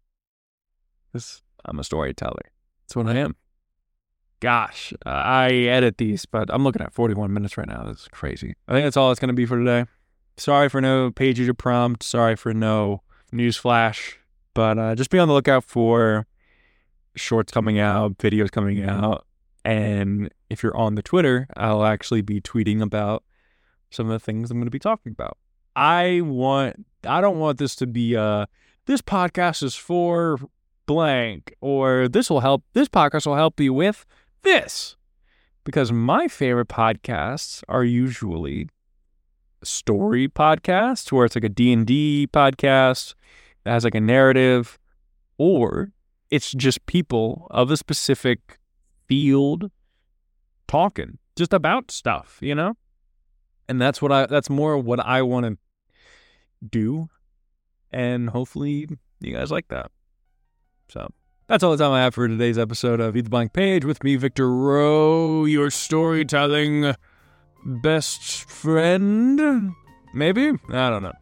I'm 1.65 1.81
a 1.81 1.85
storyteller. 1.85 2.53
That's 2.83 2.95
what 2.95 3.09
I 3.09 3.17
am. 3.17 3.35
Gosh, 4.43 4.93
uh, 5.07 5.09
I 5.09 5.53
edit 5.53 5.99
these, 5.99 6.27
but 6.27 6.51
I'm 6.53 6.65
looking 6.65 6.83
at 6.83 6.93
41 6.93 7.33
minutes 7.33 7.57
right 7.57 7.69
now. 7.69 7.85
That's 7.85 8.09
crazy. 8.09 8.57
I 8.67 8.73
think 8.73 8.85
that's 8.85 8.97
all 8.97 9.13
it's 9.13 9.21
going 9.21 9.29
to 9.29 9.35
be 9.35 9.47
for 9.47 9.57
today. 9.57 9.89
Sorry 10.37 10.69
for 10.69 10.81
no 10.81 11.13
page 11.13 11.39
user 11.39 11.55
prompt. 11.55 12.03
Sorry 12.03 12.35
for 12.35 12.53
no 12.53 13.03
news 13.31 13.57
flash. 13.57 14.19
But 14.53 14.81
uh, 14.81 14.97
just 14.97 15.11
be 15.11 15.21
on 15.21 15.29
the 15.29 15.35
lookout 15.35 15.63
for 15.63 16.27
shorts 17.15 17.53
coming 17.53 17.79
out, 17.79 18.19
videos 18.19 18.51
coming 18.51 18.85
out. 18.85 19.27
And 19.65 20.29
if 20.51 20.65
you're 20.65 20.77
on 20.77 20.97
the 20.97 21.03
Twitter, 21.03 21.47
I'll 21.57 21.85
actually 21.85 22.23
be 22.23 22.41
tweeting 22.41 22.83
about 22.83 23.23
some 23.91 24.07
of 24.07 24.13
the 24.13 24.19
things 24.25 24.51
I'm 24.51 24.57
going 24.57 24.67
to 24.67 24.73
be 24.73 24.81
talking 24.81 25.13
about. 25.13 25.39
I 25.77 26.21
want, 26.21 26.85
I 27.07 27.21
don't 27.21 27.39
want 27.39 27.59
this 27.59 27.77
to 27.77 27.87
be, 27.87 28.17
uh, 28.17 28.47
this 28.87 29.03
podcast 29.03 29.63
is 29.63 29.77
for 29.77 30.37
blank, 30.87 31.55
or 31.61 32.09
this 32.09 32.29
will 32.29 32.41
help, 32.41 32.65
this 32.73 32.89
podcast 32.89 33.27
will 33.27 33.37
help 33.37 33.61
you 33.61 33.73
with 33.73 34.05
this. 34.43 34.97
Because 35.65 35.93
my 35.93 36.29
favorite 36.29 36.69
podcasts 36.69 37.63
are 37.69 37.85
usually 37.85 38.69
story 39.63 40.29
podcasts 40.29 41.13
where 41.13 41.25
it's 41.25 41.37
like 41.37 41.45
a 41.45 41.49
D&D 41.49 42.29
podcast 42.33 43.15
that 43.65 43.71
has 43.71 43.85
like 43.85 43.95
a 43.95 44.01
narrative 44.01 44.79
or 45.39 45.93
it's 46.31 46.51
just 46.53 46.85
people 46.87 47.47
of 47.51 47.71
a 47.71 47.77
specific 47.77 48.59
field 49.07 49.71
talking 50.67 51.19
just 51.37 51.53
about 51.53 51.91
stuff, 51.91 52.39
you 52.41 52.55
know? 52.55 52.75
And 53.69 53.81
that's 53.81 54.03
what 54.03 54.11
I 54.11 54.27
that's 54.27 54.51
more 54.51 54.77
what 54.77 55.01
I 55.01 55.23
want 55.23 55.47
to 55.47 55.57
do 56.69 57.09
and 57.91 58.31
hopefully 58.31 58.89
you 59.21 59.35
guys 59.35 59.51
like 59.51 59.69
that. 59.69 59.91
So, 60.89 61.09
that's 61.53 61.63
all 61.63 61.71
the 61.71 61.77
time 61.77 61.93
I 61.93 62.01
have 62.01 62.15
for 62.15 62.27
today's 62.27 62.57
episode 62.57 62.99
of 62.99 63.15
Eat 63.15 63.21
the 63.21 63.31
Blank 63.31 63.53
Page 63.53 63.85
with 63.85 64.03
me, 64.03 64.17
Victor 64.17 64.51
Rowe, 64.51 65.45
your 65.45 65.71
storytelling 65.71 66.95
best 67.63 68.51
friend. 68.51 69.75
Maybe? 70.15 70.49
I 70.71 70.89
don't 70.89 71.03
know 71.03 71.13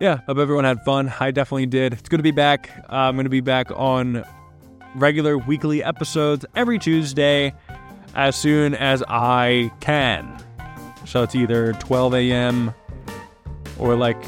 yeah, 0.00 0.18
hope 0.26 0.38
everyone 0.38 0.64
had 0.64 0.84
fun. 0.84 1.12
I 1.18 1.30
definitely 1.30 1.66
did. 1.66 1.94
It's 1.94 2.08
good 2.08 2.18
to 2.18 2.22
be 2.22 2.30
back. 2.30 2.70
Uh, 2.90 2.96
I'm 2.96 3.16
going 3.16 3.24
to 3.24 3.30
be 3.30 3.40
back 3.40 3.70
on 3.74 4.24
regular 4.94 5.38
weekly 5.38 5.82
episodes 5.82 6.44
every 6.54 6.78
Tuesday 6.78 7.54
as 8.14 8.36
soon 8.36 8.74
as 8.74 9.02
I 9.08 9.72
can. 9.80 10.38
So 11.06 11.22
it's 11.22 11.34
either 11.34 11.72
12 11.74 12.14
a.m. 12.14 12.74
or 13.78 13.96
like 13.96 14.22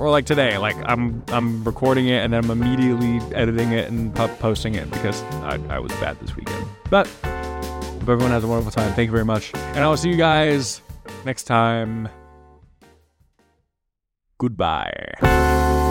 or, 0.00 0.10
like 0.10 0.26
today. 0.26 0.58
Like 0.58 0.76
I'm 0.84 1.22
I'm 1.28 1.62
recording 1.64 2.08
it 2.08 2.24
and 2.24 2.32
then 2.32 2.44
I'm 2.44 2.50
immediately 2.50 3.18
editing 3.34 3.72
it 3.72 3.90
and 3.90 4.14
posting 4.14 4.74
it 4.74 4.90
because 4.90 5.22
I, 5.42 5.60
I 5.68 5.78
was 5.78 5.92
bad 5.92 6.18
this 6.20 6.34
weekend. 6.36 6.66
But 6.88 7.06
hope 7.06 8.08
everyone 8.08 8.30
has 8.30 8.44
a 8.44 8.48
wonderful 8.48 8.72
time. 8.72 8.92
Thank 8.94 9.08
you 9.08 9.12
very 9.12 9.24
much, 9.24 9.52
and 9.54 9.78
I 9.78 9.88
will 9.88 9.96
see 9.96 10.10
you 10.10 10.16
guys 10.16 10.82
next 11.24 11.44
time. 11.44 12.08
Goodbye. 14.38 15.88